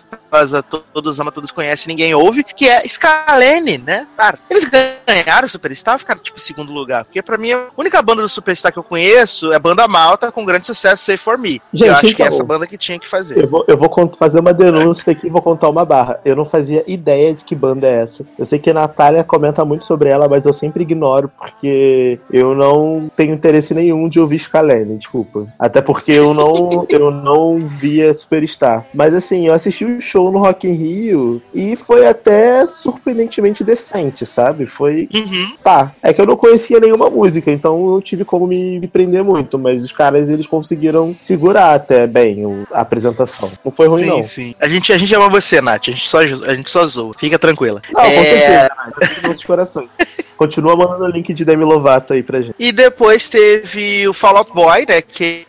[0.93, 4.07] todos ama, todos conhecem, ninguém ouve, que é Scalene, né?
[4.17, 8.01] Cara, eles ganharam o Superstar, ficaram tipo em segundo lugar, porque pra mim a única
[8.03, 11.39] banda do Superstar que eu conheço é a banda Malta com grande sucesso Say For
[11.39, 11.61] Me.
[11.73, 13.43] Gente, eu acho que então, é essa banda que tinha que fazer.
[13.43, 16.21] Eu vou, eu vou fazer uma denúncia aqui e vou contar uma barra.
[16.25, 18.25] Eu não fazia ideia de que banda é essa.
[18.39, 22.55] Eu sei que a Natália comenta muito sobre ela, mas eu sempre ignoro, porque eu
[22.55, 25.47] não tenho interesse nenhum de ouvir Scalene, desculpa.
[25.59, 28.87] Até porque eu não, eu não via Superstar.
[28.95, 34.25] Mas assim, eu assisti o show no Rock in Rio e foi até surpreendentemente decente,
[34.27, 34.67] sabe?
[34.67, 35.09] Foi.
[35.13, 35.53] Uhum.
[35.63, 38.87] Tá, é que eu não conhecia nenhuma música, então eu não tive como me, me
[38.89, 43.51] prender muito, mas os caras eles conseguiram segurar até bem o- a apresentação.
[43.65, 44.25] Não foi ruim, Sim, não.
[44.25, 44.55] sim.
[44.61, 45.89] A gente, a gente ama você, Nath.
[45.89, 47.15] A gente só, a gente só zoa.
[47.19, 47.81] Fica tranquila.
[47.93, 48.69] Não, com É, certeza?
[48.69, 49.89] Tá nos nossos corações.
[50.37, 52.55] Continua mandando o link de Demi Lovato aí pra gente.
[52.59, 55.01] E depois teve o Fall Out Boy, né?
[55.01, 55.47] Que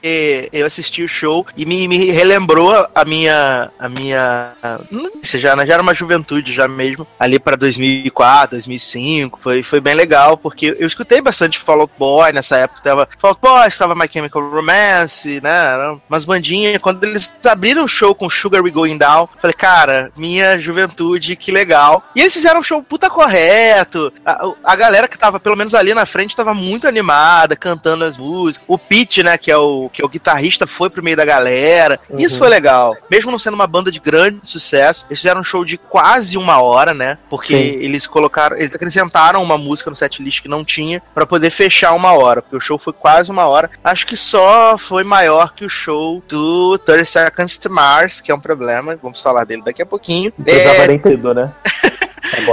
[0.53, 3.69] eu assisti o show e me, me relembrou a minha.
[3.79, 4.51] A minha.
[4.89, 7.07] Não sei, já, já era uma juventude já mesmo.
[7.19, 9.39] Ali pra 2004, 2005.
[9.41, 12.81] Foi, foi bem legal, porque eu escutei bastante Fall Out Boy nessa época.
[12.81, 15.73] Tava Fall Out Boy, estava My Chemical Romance, né?
[15.73, 16.81] Eram umas bandinhas.
[16.81, 21.51] Quando eles abriram o show com Sugar We Going Down, falei, cara, minha juventude, que
[21.51, 22.03] legal.
[22.15, 24.11] E eles fizeram um show puta correto.
[24.25, 28.17] A, a galera que tava, pelo menos ali na frente, tava muito animada, cantando as
[28.17, 28.65] músicas.
[28.67, 31.99] O Pete, né, que é o, que é o guitarrista, foi pro meio da galera.
[32.17, 32.95] Isso foi legal.
[33.09, 36.61] Mesmo não sendo uma banda de grande sucesso, eles fizeram um show de quase uma
[36.61, 37.17] hora, né?
[37.29, 37.83] Porque Sim.
[37.83, 42.13] eles colocaram, eles acrescentaram uma música no setlist que não tinha pra poder fechar uma
[42.13, 43.69] hora, porque o show foi quase uma hora.
[43.83, 48.35] Acho que só foi maior que o show do 30 Seconds to Mars, que é
[48.35, 50.31] um problema, vamos falar dele daqui a pouquinho.
[50.31, 50.87] Precisava É,
[51.33, 51.53] né?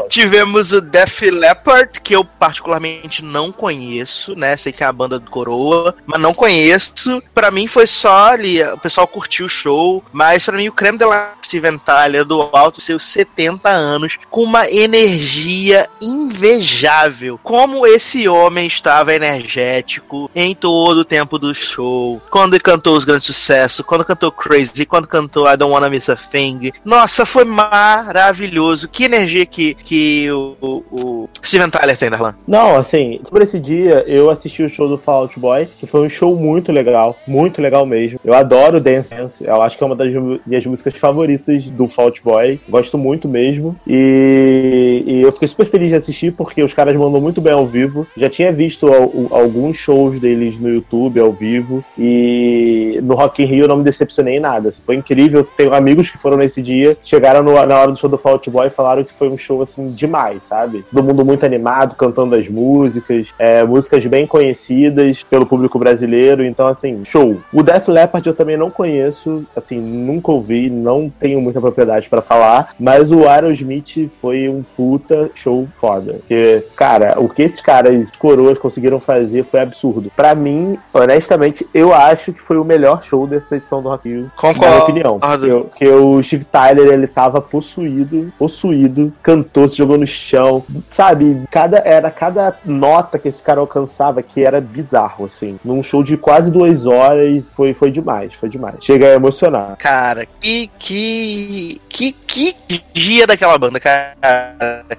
[0.08, 4.56] Tivemos o Def Leppard, que eu particularmente não conheço, né?
[4.56, 7.22] Sei que é a banda do Coroa, mas não conheço.
[7.34, 10.98] Pra mim foi só ali, o pessoal curtiu o show, mas pra mim o creme
[10.98, 17.38] de la Ventalha do alto seus 70 anos, com uma energia invejável.
[17.42, 23.04] Como esse homem estava energético em todo o tempo do show, quando ele cantou os
[23.04, 26.72] grandes sucessos, quando cantou Crazy, quando cantou I Don't Wanna Miss a Thing.
[26.84, 28.88] Nossa, foi maravilhoso.
[28.88, 32.34] Que energia que, que o, o, Steven Tyler tem, Darlan.
[32.46, 36.06] Não, assim, sobre esse dia, eu assisti o show do Fall Out Boy, que foi
[36.06, 38.18] um show muito legal, muito legal mesmo.
[38.24, 40.12] Eu adoro Dance Dance, eu acho que é uma das
[40.46, 43.76] minhas músicas favoritas do Fall Out Boy, gosto muito mesmo.
[43.86, 47.66] E, e, eu fiquei super feliz de assistir porque os caras mandam muito bem ao
[47.66, 48.06] vivo.
[48.16, 53.46] Já tinha visto al, alguns shows deles no YouTube ao vivo e no Rock in
[53.46, 54.72] Rio eu não me decepcionei em nada.
[54.72, 55.46] Foi incrível.
[55.56, 58.50] Tenho amigos que foram nesse dia, chegaram no, na hora do show do Fall Out
[58.50, 60.84] Boy e falaram que foi um show assim demais, sabe?
[60.90, 66.44] Todo mundo muito animado, cantando as músicas, é, músicas bem conhecidas pelo público brasileiro.
[66.44, 67.40] Então, assim, show.
[67.52, 72.22] O Def Leppard eu também não conheço, assim, nunca ouvi, não tenho muita propriedade para
[72.22, 76.14] falar, mas o Aerosmith foi um puta show foda.
[76.14, 80.10] Porque, cara, o que esses caras coroas conseguiram fazer foi absurdo.
[80.14, 84.30] Para mim, honestamente, eu acho que foi o melhor show dessa edição do Rock Rio,
[84.36, 84.60] Concordo.
[84.60, 85.18] na minha opinião.
[85.18, 91.42] Porque, porque o Steve Tyler, ele tava possuído, possuído, cantou, se jogou no chão, sabe?
[91.50, 95.58] Cada, era cada nota que esse cara alcançava que era bizarro, assim.
[95.64, 98.76] Num show de quase duas horas, foi, foi demais, foi demais.
[98.80, 99.76] Chega a emocionar.
[99.78, 102.54] Cara, que, que, que, que
[102.94, 104.14] dia daquela banda, cara.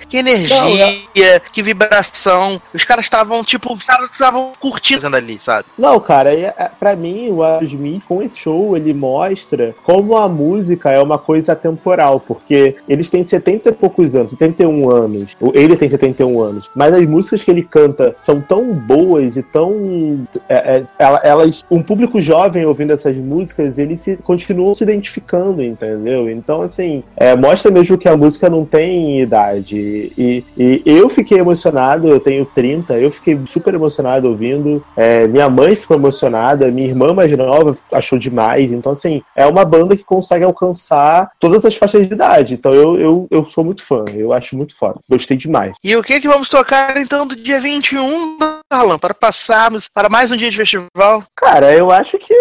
[0.07, 2.61] Que energia, Não, que vibração.
[2.73, 5.65] Os caras estavam, tipo, os caras estavam curtindo ali, sabe?
[5.77, 10.91] Não, cara, é- pra mim, o Aerosmith, com esse show, ele mostra como a música
[10.91, 15.36] é uma coisa atemporal, porque eles têm 70 e poucos anos, 71 anos.
[15.53, 16.69] Ele tem 71 anos.
[16.75, 20.25] Mas as músicas que ele canta são tão boas e tão.
[20.49, 21.63] é, é, ela- elas.
[21.69, 26.29] Um público jovem ouvindo essas músicas, eles se, continuam se identificando, entendeu?
[26.29, 30.11] Então, assim, é, mostra mesmo que a música não tem idade.
[30.17, 34.84] E, e eu fiquei emocionado, eu tenho 30, eu fiquei super emocionado ouvindo.
[34.95, 38.71] É, minha mãe ficou emocionada, minha irmã mais nova achou demais.
[38.71, 42.53] Então, assim, é uma banda que consegue alcançar todas as faixas de idade.
[42.53, 44.99] Então, eu, eu, eu sou muito fã, eu acho muito foda.
[45.09, 45.74] Gostei demais.
[45.84, 48.38] E o que que vamos tocar então do dia 21,
[48.69, 51.24] Alan, para passarmos para mais um dia de festival?
[51.36, 52.34] Cara, eu acho que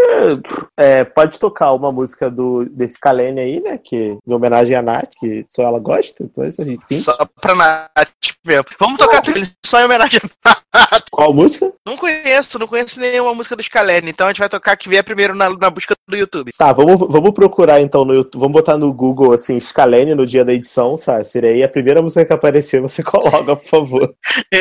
[0.77, 3.79] é, pode tocar uma música do, desse Kalene aí, né?
[3.79, 6.23] Que, em homenagem à Nath, que só ela gosta.
[6.23, 7.01] Então, isso a gente tem.
[7.01, 8.09] Só pra Nath
[8.45, 8.65] mesmo.
[8.79, 9.23] Vamos tocar
[9.65, 10.62] só em homenagem a Nath.
[11.11, 11.73] Qual música?
[11.87, 15.05] Não conheço, não conheço nenhuma música do Scalene, então a gente vai tocar que vier
[15.05, 16.53] primeiro na, na busca do YouTube.
[16.57, 18.41] Tá, vamos, vamos procurar então no YouTube.
[18.41, 21.45] Vamos botar no Google assim, Scalene no dia da edição, Sácer.
[21.45, 24.15] Aí a primeira música que aparecer você coloca, por favor.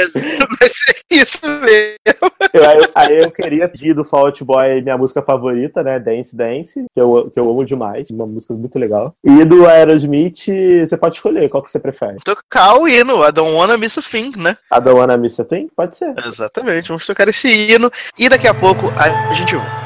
[0.59, 2.31] Vai ser isso mesmo.
[2.53, 5.99] Eu- aí, eu- aí eu queria pedir do Fall Out Boy minha música favorita, né?
[5.99, 8.09] Dance Dance, que eu, que eu amo demais.
[8.09, 9.13] Uma música muito legal.
[9.23, 10.45] E do Aerosmith,
[10.87, 12.17] você pode escolher qual que você prefere.
[12.25, 14.57] Tocar o hino, I Don't Wanna Miss a Thing, né?
[14.69, 15.69] A da Wanna Miss a Thing?
[15.75, 16.00] Pode ser.
[16.25, 19.81] Exatamente, vamos tocar esse hino e daqui a pouco a gente vai.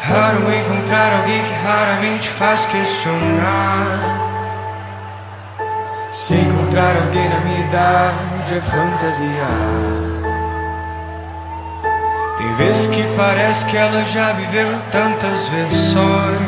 [0.00, 4.26] Raro encontrar alguém que raramente faz questionar.
[6.10, 10.17] Se encontrar alguém na minha idade é fantasiar.
[12.38, 16.38] Tem vezes que parece que ela já viveu tantas versões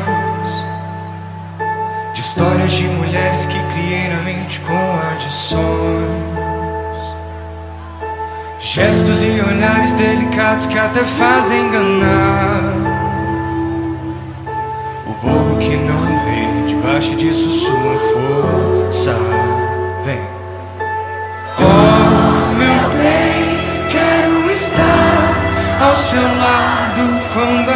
[2.13, 6.31] de histórias de mulheres que criei na mente com adições.
[8.57, 12.61] Gestos e olhares delicados que até fazem enganar.
[15.05, 19.13] O bobo que não vê debaixo disso sua força
[20.05, 20.21] vem.
[21.59, 25.10] Oh, meu bem, quero estar
[25.81, 27.69] ao seu lado quando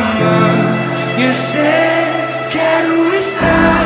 [1.16, 1.56] amanhecer.
[2.52, 3.86] Quero estar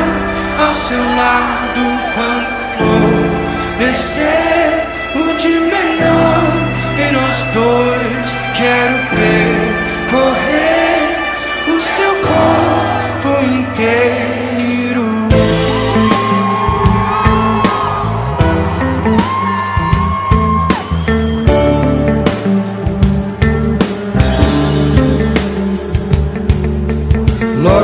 [0.58, 1.82] ao seu lado
[2.14, 3.30] quando flor
[3.78, 4.86] descer.
[5.12, 6.29] O de melhor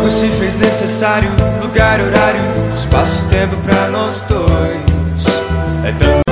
[0.09, 1.29] Se fez necessário
[1.61, 2.41] lugar, horário,
[2.79, 5.27] espaço, tempo pra nós dois.
[5.85, 6.26] É tanto.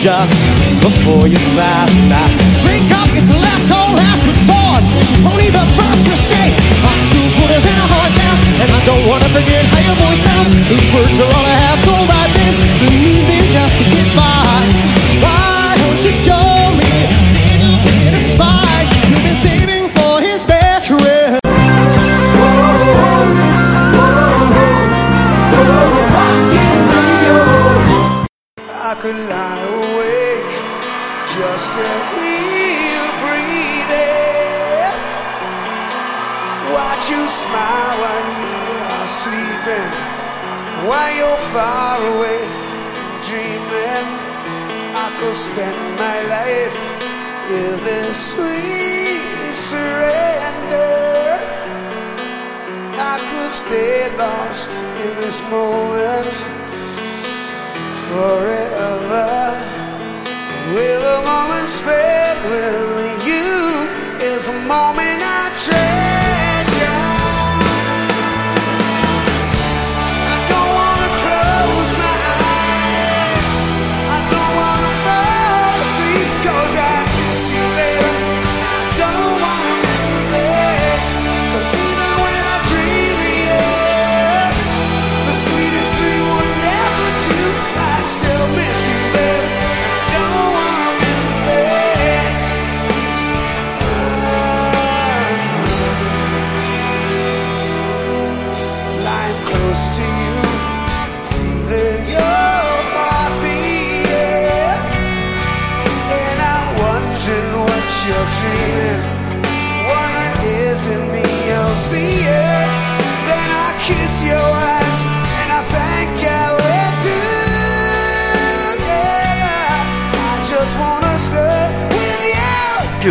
[0.00, 0.48] Just
[0.80, 1.69] before you find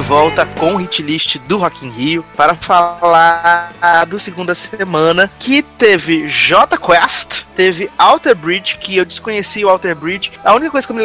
[0.09, 3.71] volta com o hit list do Rock in Rio para falar
[4.07, 9.95] do segunda semana que teve J Quest, teve Alter Bridge, que eu desconheci o Alter
[9.95, 10.31] Bridge.
[10.43, 11.03] A única coisa que eu me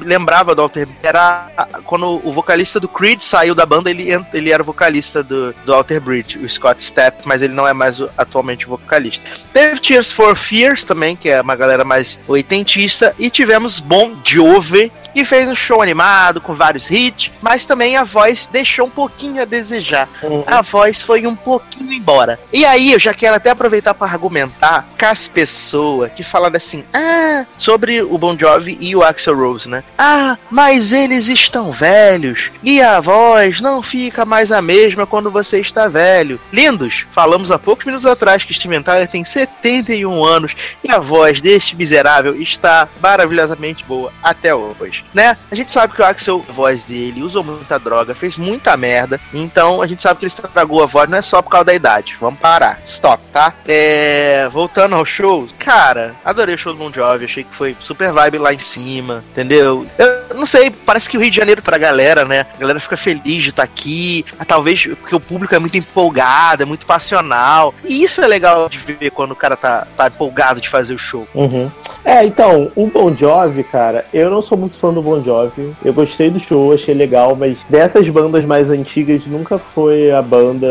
[0.00, 1.46] lembrava do Alter Bridge era
[1.84, 5.72] quando o vocalista do Creed saiu da banda, ele, ele era o vocalista do, do
[5.72, 9.28] Alter Bridge, o Scott Stepp, mas ele não é mais atualmente o vocalista.
[9.52, 14.90] Teve Tears for Fears também, que é uma galera mais oitentista, e tivemos Bon Jovi,
[15.12, 19.42] que fez um show animado com vários hits, mas também a voz deixou um pouquinho
[19.42, 20.08] a desejar.
[20.46, 22.38] A voz foi um pouquinho embora.
[22.52, 26.84] E aí eu já quero até aproveitar para argumentar com as pessoas que falam assim,
[26.92, 29.82] ah, sobre o Bon Jovi e o Axel Rose, né?
[29.98, 35.60] Ah, mas eles estão velhos e a voz não fica mais a mesma quando você
[35.60, 36.40] está velho.
[36.52, 41.40] Lindos, falamos há poucos minutos atrás que Steven Tyler tem 71 anos e a voz
[41.40, 45.36] deste miserável está maravilhosamente boa até hoje, né?
[45.50, 49.20] A gente sabe que o Axel, a voz dele, usou muita droga, fez muita merda,
[49.32, 51.74] então a gente sabe que ele estragou a voz, não é só por causa da
[51.74, 52.16] idade.
[52.20, 53.52] Vamos parar, stop, tá?
[53.66, 58.12] É, voltando ao show, cara, adorei o show do Bon Jovi, achei que foi super
[58.12, 59.86] vibe lá em cima, entendeu?
[59.98, 62.46] Eu não sei, parece que o Rio de Janeiro pra galera, né?
[62.54, 66.62] A galera fica feliz de estar aqui, ah, talvez porque o público é muito empolgado,
[66.62, 70.60] é muito passional, e isso é legal de ver quando o cara tá, tá empolgado
[70.60, 71.26] de fazer o show.
[71.34, 71.70] Uhum.
[72.04, 75.74] É, então, o Bon Jovi, cara, eu não sou muito fã do Bon Jovi.
[75.84, 80.66] Eu gostei do show, achei legal, mas dessas bandas mais antigas nunca foi a banda,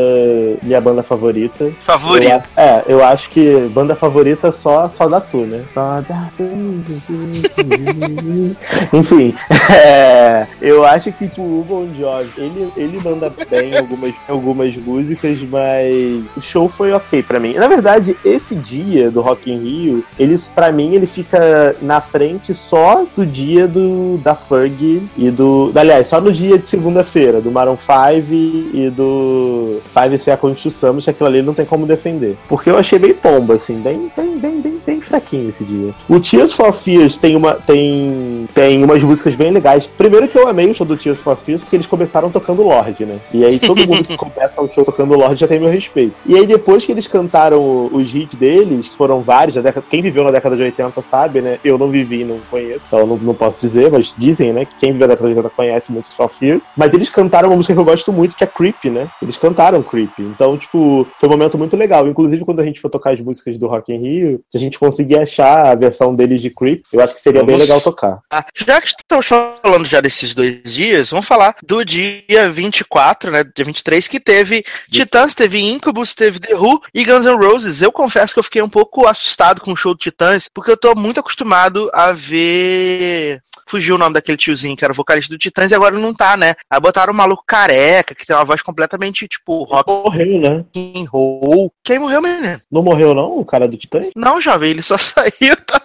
[0.63, 1.71] minha banda favorita.
[1.83, 2.43] Favorito.
[2.55, 5.63] Eu é, eu acho que banda favorita só, só da Tu, né?
[5.73, 6.49] Só da Tu.
[8.93, 9.35] Enfim,
[9.69, 14.75] É, eu acho que tipo, o Bon Jovi, ele, ele manda bem em algumas, algumas
[14.75, 17.53] músicas, mas o show foi ok pra mim.
[17.53, 22.53] Na verdade, esse dia do Rock in Rio, eles, pra mim, ele fica na frente
[22.53, 25.71] só do dia do, da Ferg e do.
[25.75, 28.31] Aliás, só no dia de segunda-feira, do Maroon 5
[28.73, 32.37] e do Five Seconds to Summer, que aquilo ali não tem como defender.
[32.47, 35.93] Porque eu achei bem pomba, assim, bem, bem, bem, bem, bem fraquinho esse dia.
[36.07, 37.55] O Tears for Fears tem uma.
[37.55, 38.47] tem.
[38.53, 39.87] tem umas músicas bem legais.
[39.87, 43.05] Primeiro que eu amei o show do Tears for Fears, porque eles começaram tocando Lorde,
[43.05, 43.19] né?
[43.33, 46.13] E aí todo mundo que começa o show tocando Lorde já tem meu respeito.
[46.25, 50.01] E aí depois que eles cantaram os hits deles, que foram vários, a década, quem
[50.01, 51.59] viveu na década de 80 sabe, né?
[51.63, 54.65] Eu não vivi, não conheço, então não, não posso dizer, mas dizem, né?
[54.65, 56.61] Que quem década de 80 conhece muito Fears.
[56.75, 59.07] Mas eles cantaram uma música que eu gosto muito, que é Creep, né?
[59.21, 60.11] Eles cantaram Creep.
[60.19, 62.07] Então, tipo, foi um momento muito legal.
[62.07, 64.77] Inclusive, quando a gente for tocar as músicas do Rock in Rio, se a gente
[64.79, 68.19] conseguir achar a versão deles de Creep, eu acho que seria bem Vamos- legal tocar.
[68.31, 73.43] Ah, já que estamos falando já desses dois dias, vamos falar do dia 24, né?
[73.55, 77.81] Dia 23, que teve Titãs, teve Incubus, teve The Who e Guns N' Roses.
[77.81, 80.77] Eu confesso que eu fiquei um pouco assustado com o show do Titãs, porque eu
[80.77, 83.41] tô muito acostumado a ver.
[83.69, 86.35] Fugiu o nome daquele tiozinho que era o vocalista do Titãs e agora não tá,
[86.35, 86.55] né?
[86.67, 90.65] Aí botaram um maluco careca, que tem uma voz completamente, tipo, rock Morreu, né?
[90.75, 91.71] and roll.
[91.83, 92.59] Quem morreu, menino?
[92.71, 94.01] Não morreu, não, o cara do Titã?
[94.15, 95.79] Não, jovem, ele só saiu, tá?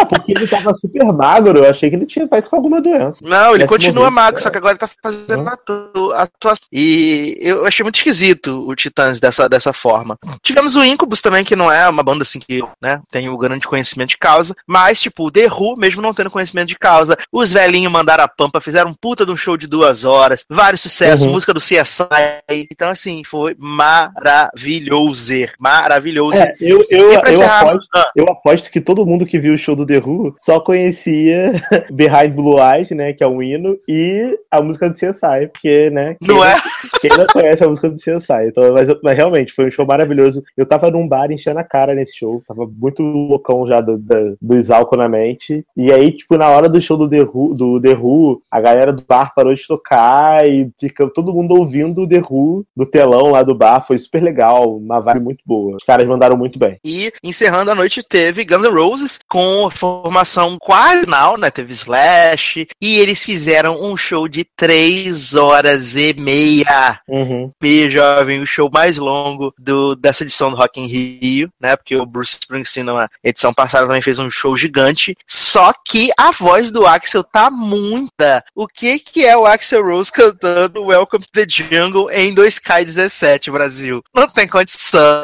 [0.00, 3.18] Ah, porque ele tava super magro, eu achei que ele tinha parece com alguma doença.
[3.22, 4.14] Não, ele continua morrer.
[4.14, 6.64] magro, só que agora ele tá fazendo atu- atuação.
[6.72, 10.16] E eu achei muito esquisito o Titãs dessa, dessa forma.
[10.42, 13.66] Tivemos o Incubus também, que não é uma banda assim que, né, tem o grande
[13.66, 17.52] conhecimento de causa, mas, tipo, o The Who, mesmo não tendo conhecimento de causa, os
[17.52, 21.26] velhinhos mandaram a pampa, fizeram um puta de um show de duas horas, vários sucessos,
[21.26, 21.32] Uhum.
[21.32, 22.66] música do CSI.
[22.70, 25.20] Então, assim, foi maravilhoso.
[25.58, 26.36] Maravilhoso.
[26.38, 28.10] É, eu, eu, eu, encerrar- aposto, Ah.
[28.16, 31.52] eu aposto que todo mundo que viu o show do The Who só conhecia
[31.90, 33.12] Behind Blue Eyes, né?
[33.12, 36.16] Que é um hino, e a música do CSI, porque, né?
[36.20, 36.56] Quem Não é?
[37.00, 38.48] Quem não conhece a música do CSI.
[38.48, 40.42] Então, mas, mas realmente, foi um show maravilhoso.
[40.56, 42.42] Eu tava num bar enchendo a cara nesse show.
[42.46, 45.64] Tava muito loucão já do, do, dos álcool na mente.
[45.76, 48.92] E aí, tipo, na hora do show do The, Who, do The Who, a galera
[48.92, 53.30] do bar parou de tocar e fica todo mundo ouvindo o The Who do telão
[53.30, 53.86] lá do bar.
[53.86, 54.76] Foi super legal.
[54.76, 55.76] Uma vibe muito boa.
[55.76, 56.78] Os caras mandaram muito bem.
[56.84, 61.50] E encerrando a noite teve Guns N' Roses com a formação quase final, né?
[61.50, 62.68] Teve Slash.
[62.80, 67.00] E eles fizeram um show de três horas e meia.
[67.08, 67.50] Uhum.
[67.62, 71.74] E, jovem, o show mais longo do, dessa edição do Rock in Rio, né?
[71.76, 75.16] Porque o Bruce Springsteen, na edição passada, também fez um show gigante.
[75.26, 78.44] Só que a voz do Axel tá muita.
[78.54, 84.02] O que que é o Axel Rose cantando Welcome to the Jungle em 2K17, Brasil?
[84.14, 85.22] Não tem condição.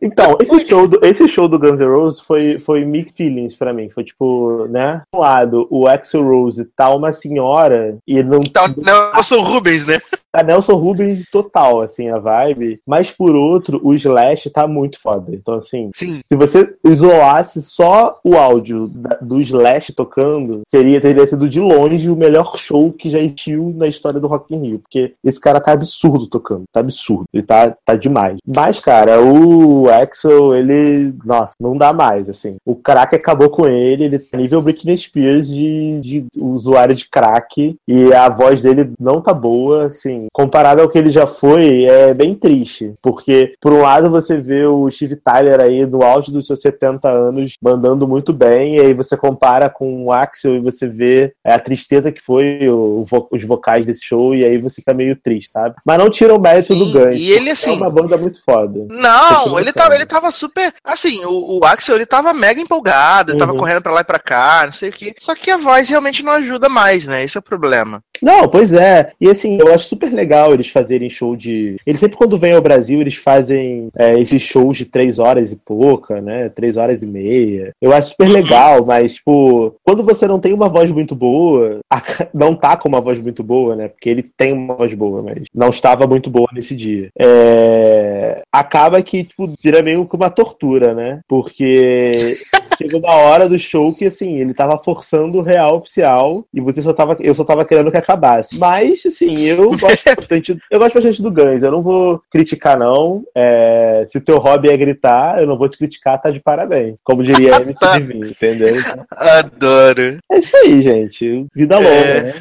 [0.00, 3.72] Então, esse show, do, esse show do Guns N' Roses foi, foi mixed feelings pra
[3.72, 3.88] mim.
[3.88, 5.02] Foi tipo, né?
[5.12, 10.00] Um lado, o Axel Rose tá uma senhora e não Então, Nelson Rubens, né?
[10.30, 12.80] tá Nelson Rubens total, assim, a vibe.
[12.86, 15.34] Mas por outro, o Slash tá muito foda.
[15.34, 16.20] Então, assim, Sim.
[16.26, 18.90] se você isolasse só o áudio
[19.20, 23.86] do Slash tocando, seria, teria sido de longe o melhor show que já existiu na
[23.86, 24.78] história do Rock in Rio.
[24.80, 26.64] Porque esse cara tá absurdo tocando.
[26.72, 27.24] Tá absurdo.
[27.32, 28.38] Ele tá, tá demais.
[28.46, 31.14] Mas, cara, o Axel, ele.
[31.24, 32.56] Nossa, não dá mais, assim.
[32.64, 34.04] O crack acabou com ele.
[34.04, 37.76] Ele tá nível Britney Spears de, de usuário de crack.
[37.86, 40.26] E a voz dele não tá boa, assim.
[40.32, 42.94] Comparado ao que ele já foi, é bem triste.
[43.02, 47.08] Porque, por um lado, você vê o Steve Tyler aí no auge dos seus 70
[47.10, 48.76] anos, mandando muito bem.
[48.76, 52.68] E aí você compara com o Axel e você vê é, a tristeza que foi
[52.68, 54.34] o- os vocais desse show.
[54.34, 55.74] E aí você fica meio triste, sabe?
[55.84, 57.18] Mas não tira o mérito Sim, do Guns.
[57.18, 58.86] e ele, porque assim- É uma banda muito foda.
[58.88, 60.72] Não, ele tava, ele tava super.
[60.84, 63.58] Assim, o, o Axel ele tava mega empolgado, tava Uhum.
[63.58, 65.14] correndo pra lá e pra cá, não sei o que.
[65.18, 67.24] Só que a voz realmente não ajuda mais, né?
[67.24, 68.00] Esse é o problema.
[68.20, 69.12] Não, pois é.
[69.20, 71.76] E assim, eu acho super legal eles fazerem show de.
[71.86, 75.56] Eles sempre, quando vêm ao Brasil, eles fazem é, esses shows de três horas e
[75.56, 76.48] pouca, né?
[76.48, 77.70] Três horas e meia.
[77.80, 82.02] Eu acho super legal, mas, tipo, quando você não tem uma voz muito boa, a-
[82.34, 83.86] não tá com uma voz muito boa, né?
[83.88, 87.10] Porque ele tem uma voz boa, mas não estava muito boa nesse dia.
[87.18, 91.20] É, Acaba que, tipo, vira meio que uma tortura, né?
[91.28, 92.34] Porque.
[92.78, 96.80] Chegou uma hora do show que, assim, ele tava forçando o real oficial e você
[96.80, 98.58] só tava, eu só tava querendo que acabasse.
[98.58, 101.62] Mas, assim, eu gosto bastante, eu gosto bastante do Guns.
[101.62, 103.22] Eu não vou criticar, não.
[103.34, 106.96] É, se o teu hobby é gritar, eu não vou te criticar, tá de parabéns.
[107.02, 108.76] Como diria a MC Divino, entendeu?
[109.10, 110.18] Adoro.
[110.30, 111.46] é isso aí, gente.
[111.54, 112.22] Vida longa, É.
[112.22, 112.34] né?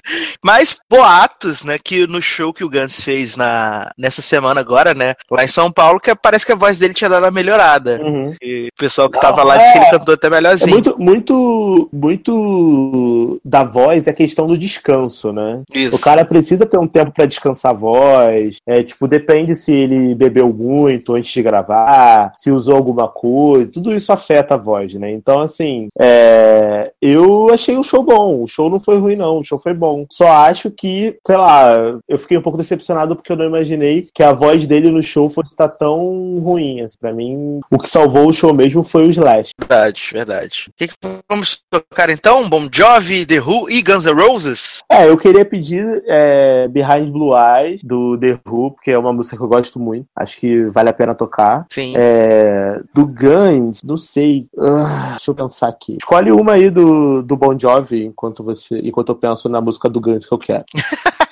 [0.44, 5.16] Mas boatos, né, que no show que o Guns fez na, nessa semana agora, né,
[5.30, 8.00] lá em São Paulo, que parece que a voz dele tinha dado uma melhorada.
[8.02, 8.34] Uhum.
[8.42, 9.60] E o pessoal que Não, tava lá é.
[9.60, 10.72] disse que ele cantou até É melhorzinho.
[10.72, 15.62] muito, muito, muito da voz é a questão do descanso, né?
[15.74, 15.96] Isso.
[15.96, 18.58] O cara precisa ter um tempo pra descansar a voz.
[18.66, 23.72] É, tipo, depende se ele bebeu muito antes de gravar, se usou alguma coisa.
[23.72, 25.12] Tudo isso afeta a voz, né?
[25.12, 28.44] Então, assim, é, eu achei o show bom.
[28.44, 29.40] O show não foi ruim, não.
[29.40, 30.06] O show foi bom.
[30.12, 34.24] Só acho que, sei lá, eu fiquei um pouco decepcionado porque eu não imaginei que
[34.24, 36.82] a voz dele no show fosse estar tão ruim.
[36.82, 39.52] Assim, pra mim, o que salvou o show mesmo foi o Slash.
[39.60, 40.65] Verdade, verdade.
[40.70, 40.95] O que, que
[41.30, 42.49] vamos tocar então?
[42.49, 44.82] Bon Jovi, The Who e Guns N' Roses?
[44.89, 49.38] É, eu queria pedir é, Behind Blue Eyes, do The Who, porque é uma música
[49.38, 50.07] que eu gosto muito.
[50.15, 51.65] Acho que vale a pena tocar.
[51.72, 51.93] Sim.
[51.95, 54.47] É, do Guns, não sei.
[54.57, 55.97] Ah, deixa eu pensar aqui.
[55.99, 60.01] Escolhe uma aí do, do Bon Jovi enquanto, você, enquanto eu penso na música do
[60.01, 60.65] Guns que eu quero.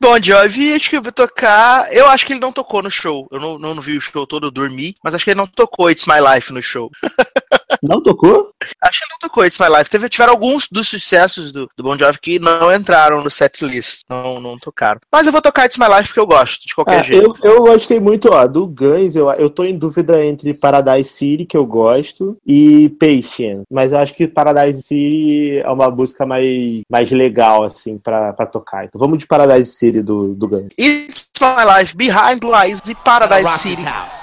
[0.00, 1.92] Bon Jovi, acho que eu vou tocar.
[1.92, 3.28] Eu acho que ele não tocou no show.
[3.30, 4.96] Eu não, não vi o show todo, eu dormi.
[5.02, 6.90] Mas acho que ele não tocou It's My Life no show.
[7.82, 8.50] Não tocou?
[8.80, 9.90] Acho que não tocou It's My Life.
[9.90, 14.02] Teve, tiveram alguns dos sucessos do, do Bon Jovi que não entraram no set list.
[14.08, 15.00] Não, não tocaram.
[15.10, 17.40] Mas eu vou tocar It's My Life porque eu gosto, de qualquer Ah, jeito.
[17.42, 21.44] eu, eu gostei muito, ó, do Guns, eu, eu tô em dúvida entre Paradise City,
[21.44, 23.62] que eu gosto, e Patient.
[23.70, 28.46] Mas eu acho que Paradise City é uma música mais, mais legal, assim, pra, pra
[28.46, 28.84] tocar.
[28.84, 30.68] Então vamos de Paradise City do, do Guns.
[30.78, 33.82] It's My Life, Behind Blue Eyes e Paradise City.
[33.82, 34.21] This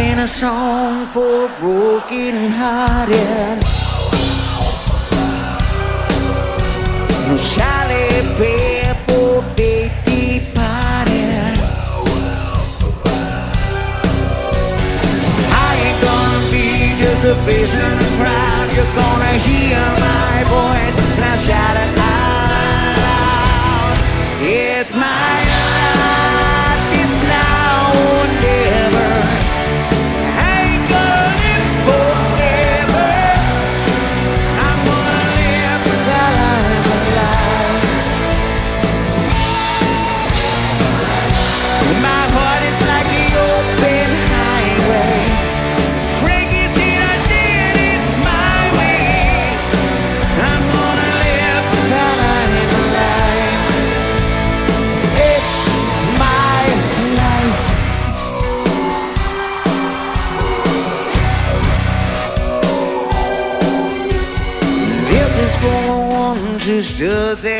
[0.00, 3.58] ain't a song for broken hearted.
[7.26, 11.22] No Charlie Pepper baby party.
[15.66, 16.68] I ain't gonna be
[17.02, 18.66] just a face in the crowd.
[18.74, 20.96] You're gonna hear my voice
[21.30, 23.96] I shout it out loud.
[24.42, 25.49] It's my
[67.00, 67.59] ones who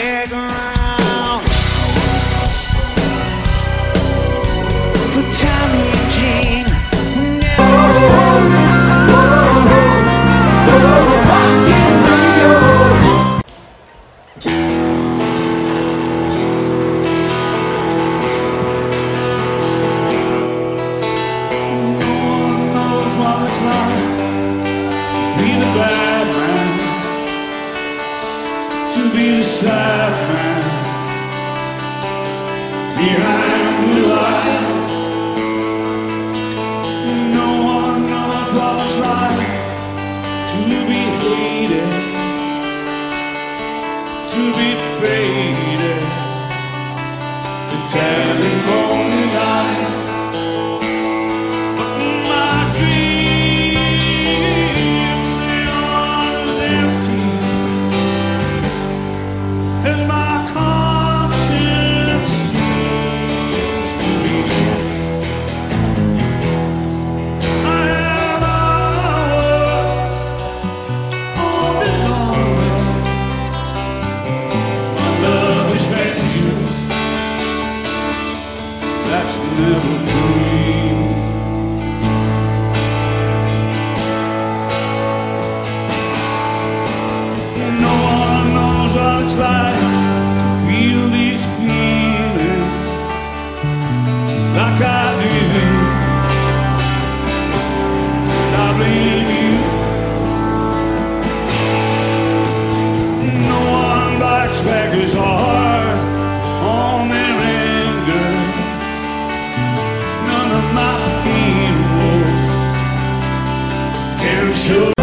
[114.70, 114.99] show.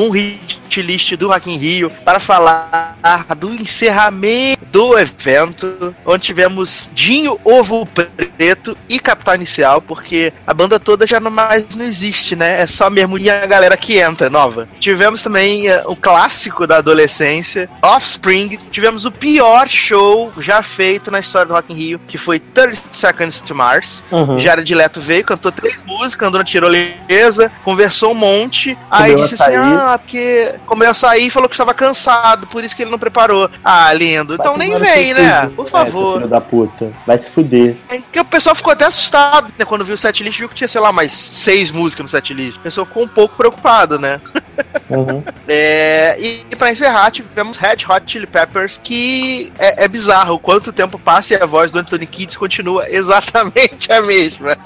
[0.00, 2.96] O hit list do Rock in Rio para falar
[3.36, 10.80] do encerramento do evento, onde tivemos Dinho, Ovo Preto e Capital Inicial, porque a banda
[10.80, 12.62] toda já não mais não existe, né?
[12.62, 14.68] É só mesmo e a galera que entra, nova.
[14.78, 18.58] Tivemos também uh, o clássico da adolescência, Offspring.
[18.70, 22.80] Tivemos o pior show já feito na história do Rock in Rio, que foi 30
[22.92, 24.02] Seconds to Mars.
[24.10, 24.38] Uhum.
[24.38, 28.76] Jared Leto veio, cantou três músicas, andou na tirolesa, conversou um monte.
[28.90, 29.56] aí Comeu disse assim.
[29.56, 33.50] Ah, porque comeu açaí e falou que estava cansado, por isso que ele não preparou.
[33.64, 34.34] Ah, lindo.
[34.34, 35.50] Então nem vem, né?
[35.54, 36.16] Por é, favor.
[36.16, 36.92] filho da puta.
[37.06, 37.76] Vai se fuder.
[37.88, 39.09] Porque o pessoal ficou até assustado,
[39.58, 39.64] né?
[39.64, 42.58] Quando viu o setlist, viu que tinha, sei lá, mais seis músicas no setlist.
[42.58, 44.20] O pessoal ficou um pouco preocupado, né?
[44.88, 45.22] Uhum.
[45.52, 50.38] É, e, e pra encerrar, tivemos Red Hot Chili Peppers, que é, é bizarro.
[50.38, 54.56] Quanto tempo passa e a voz do Anthony Kidd continua exatamente a mesma.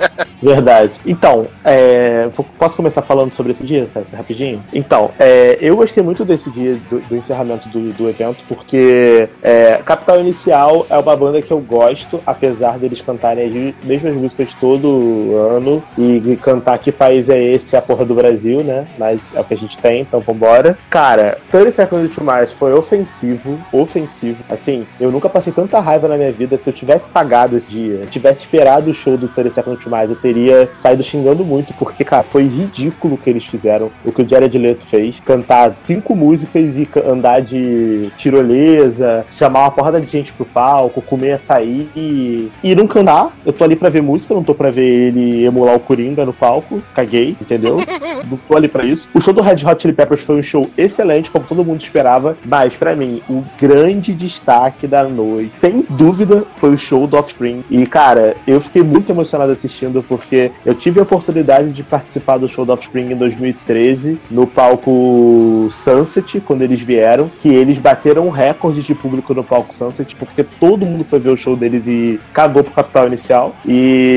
[0.42, 1.00] Verdade.
[1.06, 4.62] Então, é, posso começar falando sobre esse dia, César, rapidinho?
[4.74, 9.80] Então, é, eu gostei muito desse dia do, do encerramento do, do evento, porque é,
[9.86, 15.36] Capital Inicial é uma banda que eu gosto, apesar deles cantarem as mesmas músicas todo
[15.36, 18.86] ano e, cantar que país é esse, é a porra do Brasil, né?
[18.98, 20.76] Mas é o que a gente tem, então vambora.
[20.90, 24.42] Cara, 30 Seconds to Mars foi ofensivo, ofensivo.
[24.48, 26.58] Assim, eu nunca passei tanta raiva na minha vida.
[26.58, 30.10] Se eu tivesse pagado esse dia, tivesse esperado o show do 30 Seconds to Mars,
[30.10, 34.22] eu teria saído xingando muito, porque, cara, foi ridículo o que eles fizeram, o que
[34.22, 35.20] o Jared Leto fez.
[35.20, 41.32] Cantar cinco músicas e andar de tirolesa, chamar uma porrada de gente pro palco, comer
[41.32, 43.32] açaí e, e não cantar.
[43.44, 46.32] Eu tô ali pra ver música, não tô pra ver ele emular o Coringa no
[46.32, 46.82] palco.
[46.94, 47.78] Caguei, entendeu?
[48.28, 49.08] não tô ali pra isso.
[49.12, 52.36] O show do Red Hot Chili Peppers foi um show excelente, como todo mundo esperava,
[52.44, 57.64] mas pra mim, o grande destaque da noite, sem dúvida, foi o show do Offspring.
[57.70, 62.48] E, cara, eu fiquei muito emocionado assistindo, porque eu tive a oportunidade de participar do
[62.48, 68.84] show do Offspring em 2013, no palco Sunset, quando eles vieram, que eles bateram recordes
[68.84, 72.62] de público no palco Sunset, porque todo mundo foi ver o show deles e cagou
[72.62, 73.54] pro capital inicial.
[73.66, 74.13] E,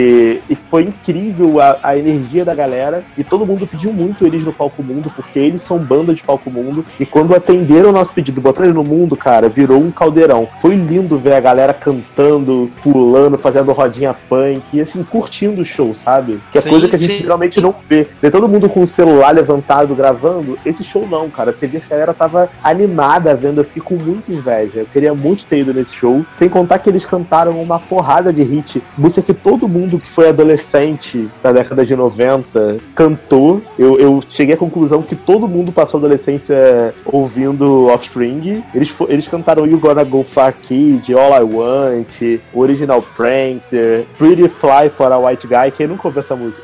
[0.50, 4.54] e foi incrível a, a energia da galera, e todo mundo pediu muito eles no
[4.54, 8.42] palco mundo, porque eles são banda de palco mundo, e quando atenderam o nosso pedido,
[8.42, 10.48] botaram ele no mundo, cara, virou um caldeirão.
[10.60, 15.94] Foi lindo ver a galera cantando, pulando, fazendo rodinha punk, e assim, curtindo o show,
[15.96, 16.40] sabe?
[16.52, 17.20] Que é Sim, coisa que a gente sim.
[17.22, 18.08] geralmente não vê.
[18.22, 21.56] Ver todo mundo com o celular levantado gravando, esse show não, cara.
[21.56, 24.80] Você vê que a galera tava animada vendo, eu fiquei com muita inveja.
[24.80, 26.26] Eu queria muito ter ido nesse show.
[26.34, 30.30] Sem contar que eles cantaram uma porrada de hit, música que todo mundo que foi
[30.30, 33.62] adolescente da década de 90 cantou.
[33.78, 38.64] Eu, eu cheguei à conclusão que todo mundo passou a adolescência ouvindo Offspring.
[38.74, 44.90] Eles, eles cantaram You Gonna Go Far Kid, All I Want, Original Prankster, Pretty Fly
[44.96, 45.72] for a White Guy.
[45.72, 46.64] Quem nunca ouviu essa música?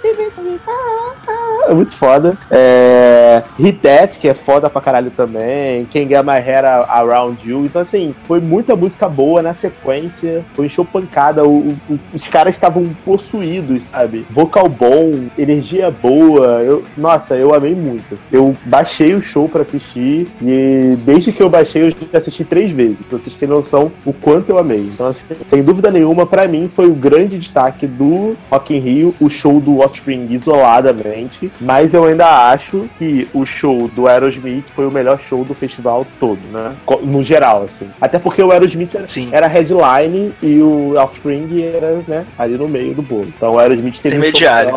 [1.67, 2.37] É muito foda.
[2.51, 3.41] É...
[3.57, 5.85] Hit That, que é foda pra caralho também.
[5.85, 7.65] Quem Get My Hair Around You.
[7.65, 10.43] Então, assim, foi muita música boa na sequência.
[10.53, 11.43] Foi um show pancada.
[11.45, 14.25] O- o- os caras estavam possuídos, sabe?
[14.29, 16.61] Vocal bom, energia boa.
[16.63, 18.17] Eu, nossa, eu amei muito.
[18.31, 20.27] Eu baixei o show pra assistir.
[20.41, 22.97] E desde que eu baixei, eu já assisti três vezes.
[23.09, 24.81] Pra vocês terem noção o quanto eu amei.
[24.93, 29.15] Então, assim, sem dúvida nenhuma, pra mim foi o grande destaque do Rock in Rio,
[29.21, 31.51] o show do Offspring isoladamente.
[31.59, 36.05] Mas eu ainda acho que o show do Aerosmith foi o melhor show do festival
[36.19, 36.75] todo, né?
[37.01, 37.89] No geral, assim.
[37.99, 39.29] Até porque o Aerosmith era, Sim.
[39.31, 43.31] era headline e o Offspring era, né, ali no meio do bolo.
[43.35, 44.73] Então o Aerosmith teve um show Intermediário.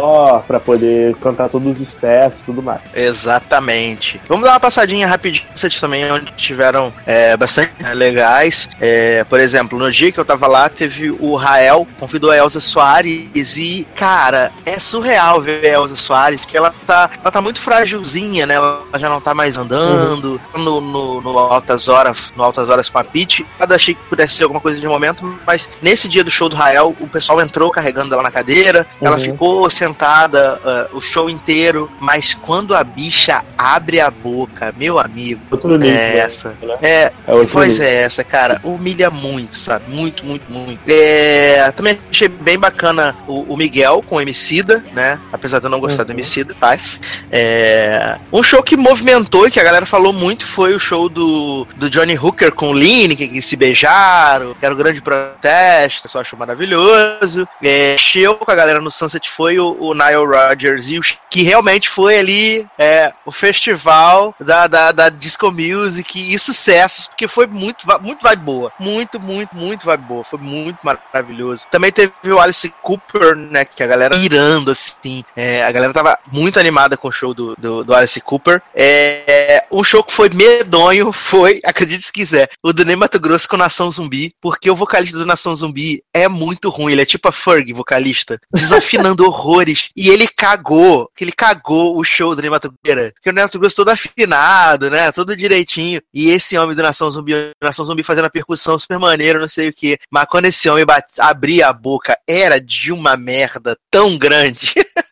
[0.46, 2.80] pra poder cantar todos os sucessos e tudo mais.
[2.94, 4.20] Exatamente.
[4.28, 5.46] Vamos dar uma passadinha rapidinho
[5.80, 8.68] também, onde tiveram é, bastante legais.
[8.80, 12.60] É, por exemplo, no dia que eu tava lá, teve o Rael, convidou a Elza
[12.60, 17.60] Soares e, cara, é surreal ver a Elza Soares, que ela tá, ela tá muito
[17.60, 18.54] frágilzinha, né?
[18.54, 20.40] Ela já não tá mais andando.
[20.56, 24.34] No, no, no Altas Horas, no Altas Horas com a Pete, eu achei que pudesse
[24.34, 27.70] ser alguma coisa de momento, mas nesse dia do show do Rael, o pessoal entrou
[27.70, 29.20] carregando ela na cadeira, ela Uhum.
[29.22, 35.40] ficou sentada ah, o show inteiro, mas quando a bicha abre a boca, meu amigo,
[35.50, 36.48] Outro nível, é essa.
[36.62, 36.76] né?
[36.82, 37.86] É, É Pois nível.
[37.86, 39.84] é, essa, cara, humilha muito, sabe?
[39.88, 40.80] Muito, muito, muito.
[40.86, 45.18] É, também achei bem bacana o, o Miguel com o Emicida, né?
[45.32, 46.14] Apesar de eu não gostar do Uhum.
[46.16, 47.00] Emicida, mas.
[47.30, 51.66] É, um show que movimentou e que a galera falou muito foi o show do,
[51.76, 56.02] do Johnny Hooker com o Lineker, que se beijaram, que era o grande protesto, o
[56.02, 57.46] pessoal achou maravilhoso.
[57.62, 57.96] É,
[58.40, 61.02] com a galera no Sunset foi o, o Nile Rodgers e o
[61.36, 67.28] que realmente foi ali é, o festival da, da, da disco music e sucessos, porque
[67.28, 68.72] foi muito, muito vibe boa.
[68.80, 70.24] Muito, muito, muito vibe boa.
[70.24, 71.66] Foi muito maravilhoso.
[71.70, 73.66] Também teve o Alice Cooper, né?
[73.66, 75.22] Que a galera irando, assim.
[75.36, 78.62] É, a galera tava muito animada com o show do, do, do Alice Cooper.
[78.74, 83.46] É, um show que foi medonho foi, acredite se quiser, o do Ney Mato Grosso
[83.46, 86.92] com Nação Zumbi, porque o vocalista do Nação Zumbi é muito ruim.
[86.92, 89.90] Ele é tipo a Ferg, vocalista, desafinando horrores.
[89.94, 92.72] E ele cagou, que ele cagou o show do Ney Mato.
[92.82, 95.10] Porque o Ney Mato Grosso todo afinado, né?
[95.12, 96.00] Todo direitinho.
[96.14, 97.32] E esse homem do Nação Zumbi,
[97.62, 99.98] Nação Zumbi fazendo a percussão super maneiro, não sei o que.
[100.10, 100.84] Mas quando esse homem
[101.18, 104.74] abria a boca, era de uma merda tão grande.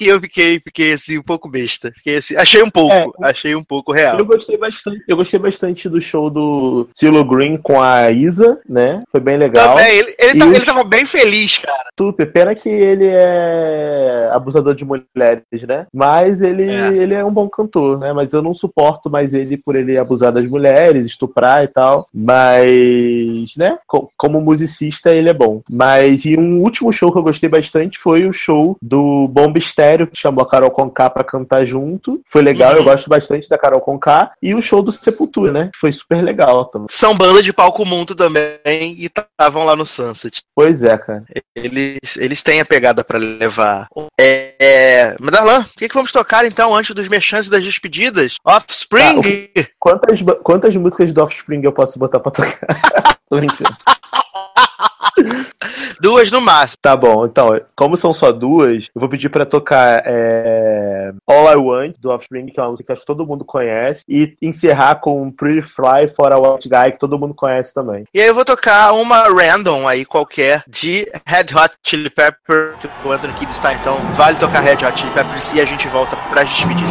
[0.00, 1.92] que eu fiquei, fiquei assim, um pouco besta.
[1.96, 4.18] Fiquei assim, achei um pouco, achei um pouco real.
[4.18, 5.02] Eu gostei bastante.
[5.06, 9.02] Eu gostei bastante do show do Silo Green com a Isa, né?
[9.10, 9.76] Foi bem legal.
[9.76, 11.90] Também, ele, ele, E tá- o ele tava bem feliz, cara.
[11.98, 12.32] Super.
[12.32, 15.86] Pena que ele é abusador de mulheres, né?
[15.92, 16.88] Mas ele É.
[16.96, 18.12] ele é um bom cantor, né?
[18.14, 22.08] Mas eu não suporto mais ele por ele abusar das mulheres, estuprar e tal.
[22.14, 23.78] Mas, né?
[23.86, 25.62] co- Como musicista, ele é bom.
[25.70, 29.58] Mas e um último show que eu gostei bastante foi o show do Bomba
[29.90, 32.20] Estéreo, que chamou a Carol Conká pra cantar junto.
[32.28, 32.78] Foi legal, Uhum.
[32.78, 34.32] eu gosto bastante da Carol Conká.
[34.40, 35.70] E o show do Sepultura, né?
[35.78, 36.86] Foi super legal também.
[36.90, 38.58] São banda de palco mundo também
[38.96, 40.42] e estavam lá no Sunset.
[40.54, 41.24] Pois é, cara.
[41.56, 43.88] Eles, eles têm a pegada pra levar.
[44.18, 45.16] É, é...
[45.18, 48.36] Mas Darlan, o que, que vamos tocar então antes dos merchants e das despedidas?
[48.44, 49.48] Offspring!
[49.78, 52.66] Quantas, ba- quantas músicas do Offspring eu posso botar pra tocar?
[53.28, 53.74] Tô brincando.
[56.00, 56.78] Duas no máximo.
[56.80, 61.56] Tá bom, então, como são só duas, eu vou pedir pra tocar é, All I
[61.56, 65.62] Want, do Offspring, que é uma música que todo mundo conhece, e encerrar com Pretty
[65.62, 68.04] Fly for a White Guy, que todo mundo conhece também.
[68.14, 72.88] E aí eu vou tocar uma random aí qualquer de Red Hot Chili Pepper, que
[73.04, 76.16] o Anthony Kidd está, então vale tocar Red Hot Chili Peppers e a gente volta
[76.30, 76.86] pra despedir.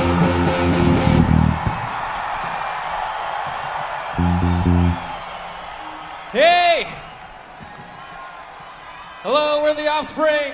[6.31, 7.08] Hey!
[9.21, 10.53] Hello, we're the offspring.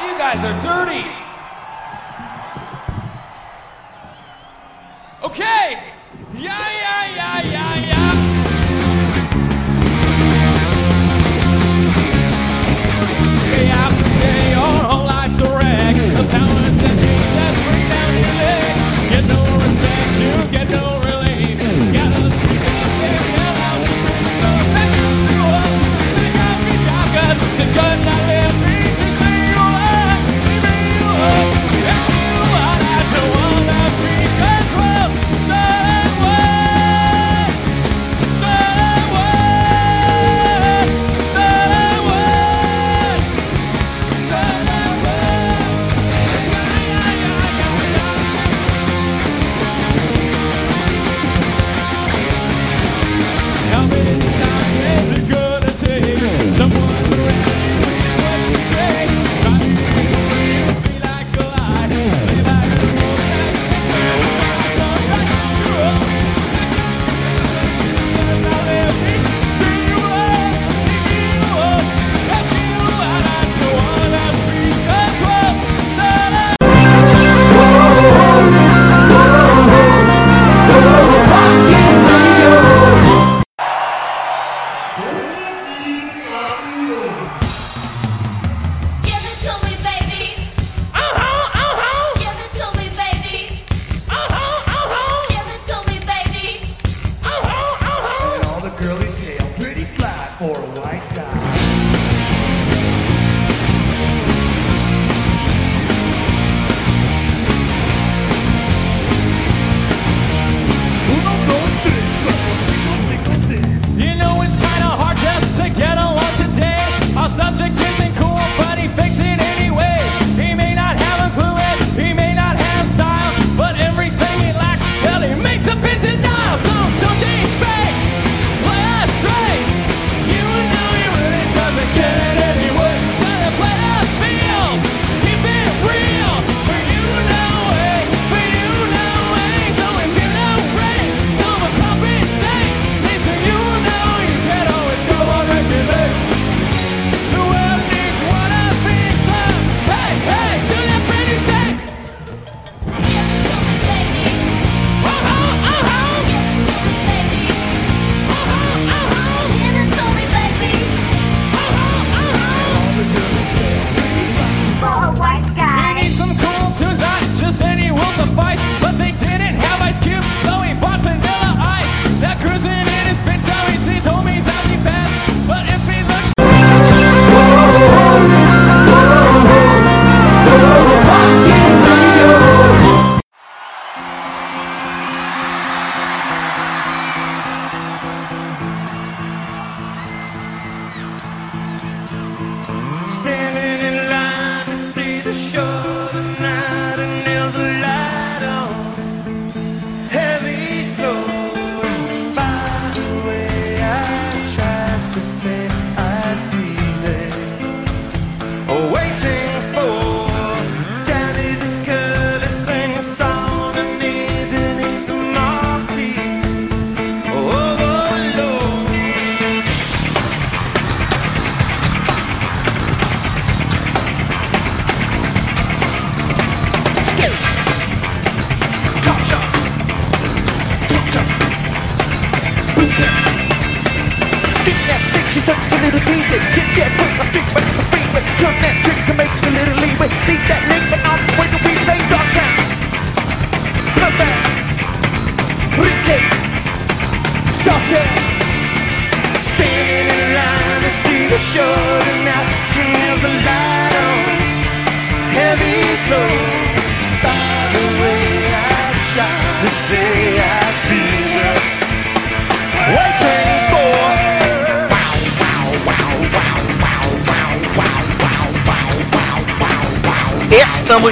[0.00, 1.04] You guys are dirty.
[5.22, 5.92] Okay.
[6.32, 7.73] Yeah, yeah, yeah, yeah.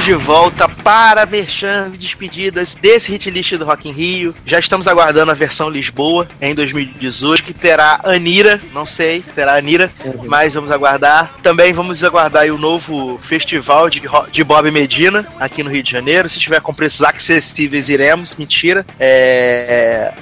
[0.03, 4.35] Estamos de volta para merchan e despedidas desse hit list do Rock in Rio.
[4.45, 9.55] Já estamos aguardando a versão Lisboa em 2018, que terá Anira, não sei, se terá
[9.55, 9.93] Anira,
[10.25, 11.33] mas vamos aguardar.
[11.43, 16.29] Também vamos aguardar o novo festival de, de Bob Medina aqui no Rio de Janeiro.
[16.29, 18.37] Se tiver com preços acessíveis, iremos.
[18.37, 18.87] Mentira.
[18.99, 20.13] É...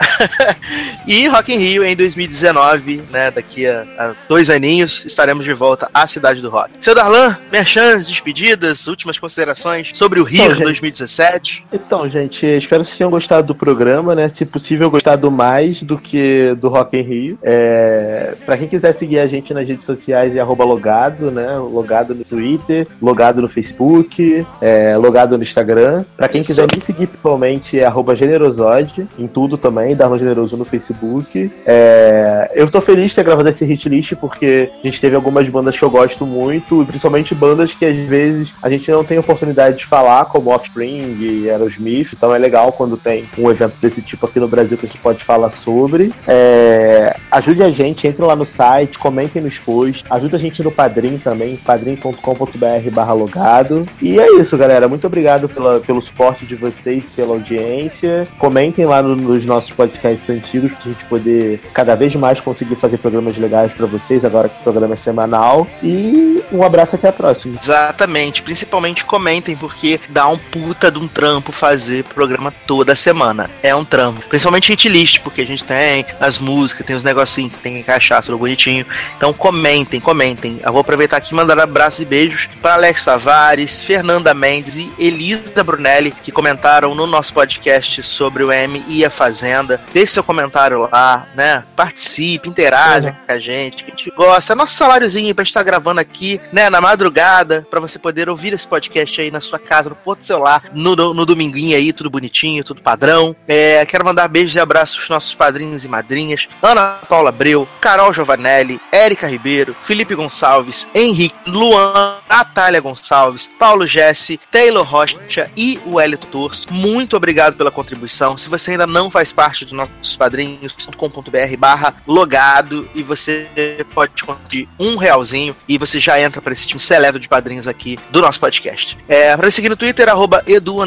[1.07, 3.31] e Rock in Rio em 2019, né?
[3.31, 6.71] Daqui a, a dois aninhos, estaremos de volta à cidade do rock.
[6.81, 10.65] Seu Darlan, merchans, despedidas, últimas considerações sobre o Rio Então, gente.
[10.65, 11.65] 2017.
[11.73, 14.29] Então, gente, espero que vocês tenham gostado do programa, né?
[14.29, 17.39] Se possível, gostado mais do que do Rock in Rio.
[17.43, 18.35] É...
[18.47, 21.57] Pra quem quiser seguir a gente nas redes sociais, é arroba logado, né?
[21.59, 26.05] Logado no Twitter, logado no Facebook, é, logado no Instagram.
[26.17, 30.65] Pra quem quiser me seguir pessoalmente, é arroba generosode, em tudo também, Darlan Generoso no
[30.65, 31.51] Facebook.
[31.67, 32.51] É...
[32.55, 35.77] Eu tô feliz de ter gravado esse hit list, porque a gente teve algumas bandas
[35.77, 39.79] que eu gosto muito, e principalmente bandas que às vezes a gente não tem oportunidade
[39.79, 44.27] de falar, como Offspring e Aerosmith, então é legal quando tem um evento desse tipo
[44.27, 46.13] aqui no Brasil que a gente pode falar sobre.
[46.27, 50.71] É, ajude a gente, entre lá no site, comentem nos posts, ajuda a gente no
[50.71, 53.87] Padrim também, padrim.com.br barra logado.
[54.01, 54.89] E é isso, galera.
[54.89, 58.27] Muito obrigado pela, pelo suporte de vocês, pela audiência.
[58.39, 62.99] Comentem lá no- nos nossos podcasts antigos pra gente poder cada vez mais conseguir fazer
[62.99, 65.67] programas legais pra vocês, agora que o programa é semanal.
[65.83, 67.59] E um abraço até a próxima.
[67.63, 73.51] Exatamente, principalmente comentem, porque dá um puta de um trampo fazer programa toda semana.
[73.63, 74.21] É um trampo.
[74.29, 77.81] Principalmente hit list, porque a gente tem as músicas, tem os negocinhos que tem que
[77.81, 78.85] encaixar, tudo bonitinho.
[79.17, 80.61] Então comentem, comentem.
[80.65, 84.93] Eu vou aproveitar aqui e mandar abraços e beijos para Alex Tavares, Fernanda Mendes e
[84.99, 89.81] Elisa Brunelli, que comentaram no nosso podcast sobre o M e a Fazenda.
[89.95, 91.63] Deixe seu comentário lá, né?
[91.77, 94.53] Participe, interaja com a gente, que a gente gosta.
[94.53, 98.53] É nosso saláriozinho pra gente estar gravando aqui, né, na madrugada, pra você poder ouvir
[98.53, 102.11] esse podcast aí na sua casa, no porto celular, no, no, no dominguinho aí, tudo
[102.11, 103.37] bonitinho, tudo padrão.
[103.47, 108.13] É, quero mandar beijos e abraços aos nossos padrinhos e madrinhas, Ana Paula Abreu, Carol
[108.13, 116.01] Giovanelli, Érica Ribeiro, Felipe Gonçalves, Henrique, Luan, Natália Gonçalves, Paulo Jesse, Taylor Rocha e o
[116.01, 116.67] Hélito Torso.
[116.71, 118.37] Muito obrigado pela contribuição.
[118.37, 123.47] Se você ainda não faz parte dos nossos padrinhos.com.br barra logado e você
[123.95, 127.99] pode contribuir um realzinho e você já entra para esse time seleto de padrinhos aqui
[128.11, 128.97] do nosso podcast.
[129.09, 130.81] É, para seguir no Twitter, arroba edu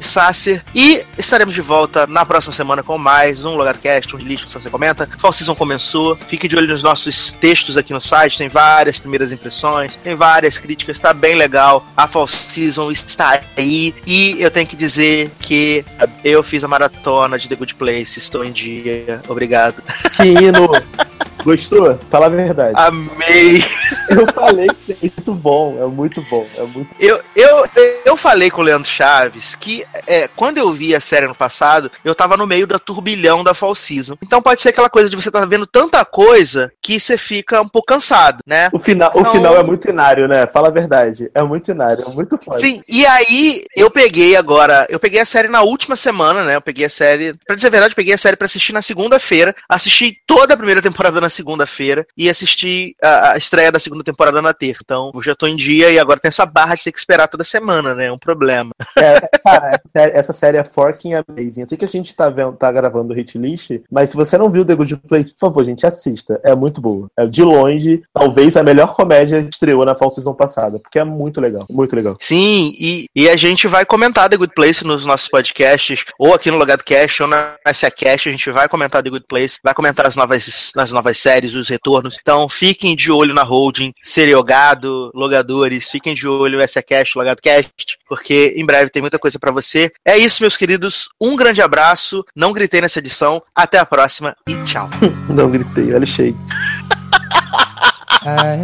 [0.00, 0.62] Sasser.
[0.74, 4.70] E estaremos de volta na próxima semana com mais um LogadoCast, um lixo que você
[4.70, 5.08] comenta.
[5.18, 6.16] Fall Season começou.
[6.16, 8.38] Fique de olho nos nossos textos aqui no site.
[8.38, 10.96] Tem várias primeiras impressões, tem várias críticas.
[10.96, 11.86] Está bem legal.
[11.96, 13.94] A Fall Season está aí.
[14.06, 15.84] E eu tenho que dizer que
[16.24, 18.18] eu fiz a maratona de The Good Place.
[18.18, 19.22] Estou em dia.
[19.28, 19.82] Obrigado.
[20.16, 20.68] Que hino!
[21.46, 21.96] Gostou?
[22.10, 22.72] Fala a verdade.
[22.74, 23.64] Amei!
[24.10, 27.64] Eu falei que é muito bom, é muito bom, é muito Eu, eu,
[28.04, 31.88] eu falei com o Leandro Chaves que é, quando eu vi a série no passado,
[32.04, 34.16] eu tava no meio da turbilhão da Fall Season.
[34.20, 37.68] Então pode ser aquela coisa de você tá vendo tanta coisa que você fica um
[37.68, 38.68] pouco cansado, né?
[38.72, 40.46] O final, o Então- final é muito inário, né?
[40.48, 41.30] Fala a verdade.
[41.32, 42.58] É muito inário, é muito foda.
[42.58, 46.56] Sim, e aí eu peguei agora, eu peguei a série na última semana, né?
[46.56, 48.82] Eu peguei a série, pra dizer a verdade, eu peguei a série pra assistir na
[48.82, 54.02] segunda-feira, assisti toda a primeira temporada na segunda-feira e assisti a, a estreia da segunda
[54.02, 54.82] temporada na terça.
[54.84, 57.28] Então, eu já tô em dia e agora tem essa barra de ter que esperar
[57.28, 58.06] toda semana, né?
[58.06, 58.70] É um problema.
[58.96, 61.62] É, cara, essa série, essa série é forking amazing.
[61.62, 64.38] Eu sei que a gente tá, vendo, tá gravando o hit list, mas se você
[64.38, 66.40] não viu The Good Place, por favor, gente, assista.
[66.42, 67.08] É muito boa.
[67.16, 71.04] É de longe, talvez a melhor comédia que estreou na Fall Season passada, porque é
[71.04, 72.16] muito legal, muito legal.
[72.20, 76.50] Sim, e, e a gente vai comentar The Good Place nos nossos podcasts, ou aqui
[76.50, 79.74] no Logado Cast, ou na SA Cast, a gente vai comentar The Good Place, vai
[79.74, 82.16] comentar as novas, as novas séries, os retornos.
[82.22, 87.42] Então fiquem de olho na holding, Seriogado, Logadores, fiquem de olho no SA Cast, Logado
[87.42, 89.90] Cast, porque em breve tem muita coisa pra você.
[90.04, 91.08] É isso, meus queridos.
[91.20, 94.88] Um grande abraço, não gritei nessa edição, até a próxima e tchau.
[95.28, 96.36] Não gritei, olha o shade.
[98.22, 98.56] I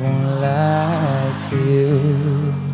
[0.00, 2.72] won't lie to you.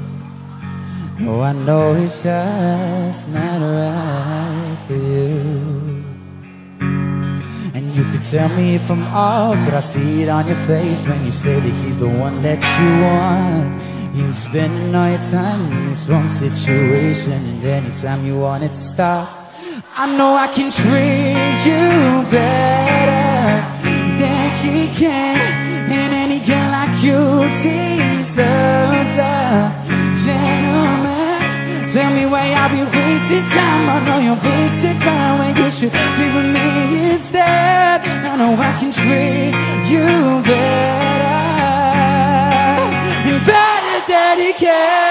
[1.19, 5.38] No, I know it's just not right for you.
[7.99, 11.25] You could tell me if I'm off, but I see it on your face when
[11.25, 14.15] you say that he's the one that you want.
[14.15, 18.77] You're spending all your time in this wrong situation, and anytime you want it to
[18.77, 19.29] stop,
[19.97, 23.67] I know I can treat you better
[24.21, 25.91] than he can.
[25.91, 29.75] And any girl like you deserves a
[30.25, 30.79] gentle
[33.29, 33.89] wasting time.
[33.91, 38.01] I know you're wasting time when you should be with me instead.
[38.01, 39.53] I know I can treat
[39.91, 41.39] you better,
[43.45, 45.08] better than he can.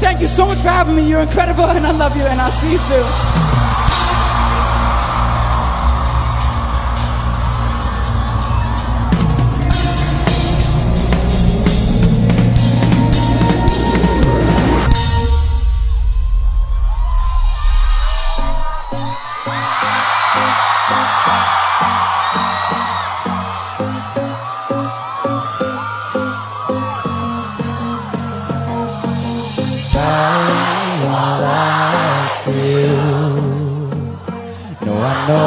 [0.00, 1.08] Thank you so much for having me.
[1.08, 3.47] You're incredible, and I love you, and I'll see you soon.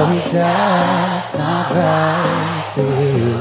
[0.01, 3.37] I know just not right for you.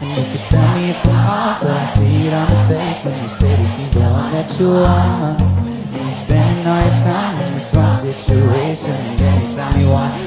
[0.00, 3.04] And you can tell me if I'm off, but I see it on your face
[3.04, 5.40] when you say that he's the one that you want.
[5.40, 9.86] And you're spending all your time in this wrong situation, and then you tell me.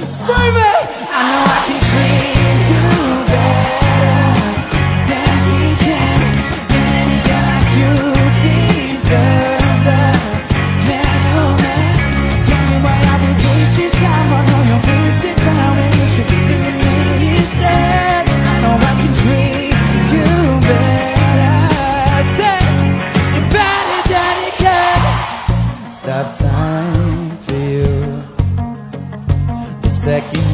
[0.10, 0.88] Scream it!
[1.12, 2.63] I know I can treat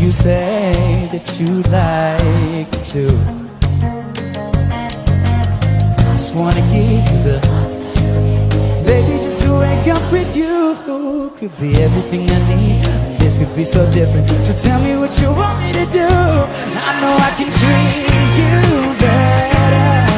[0.10, 3.06] you say that you'd like to,
[6.14, 7.38] just wanna give you the
[8.88, 12.84] Baby, just to wake up with you could be everything I need.
[13.20, 14.28] This could be so different.
[14.48, 16.10] So tell me what you want me to do.
[16.88, 17.94] I know I can treat
[18.40, 20.09] you better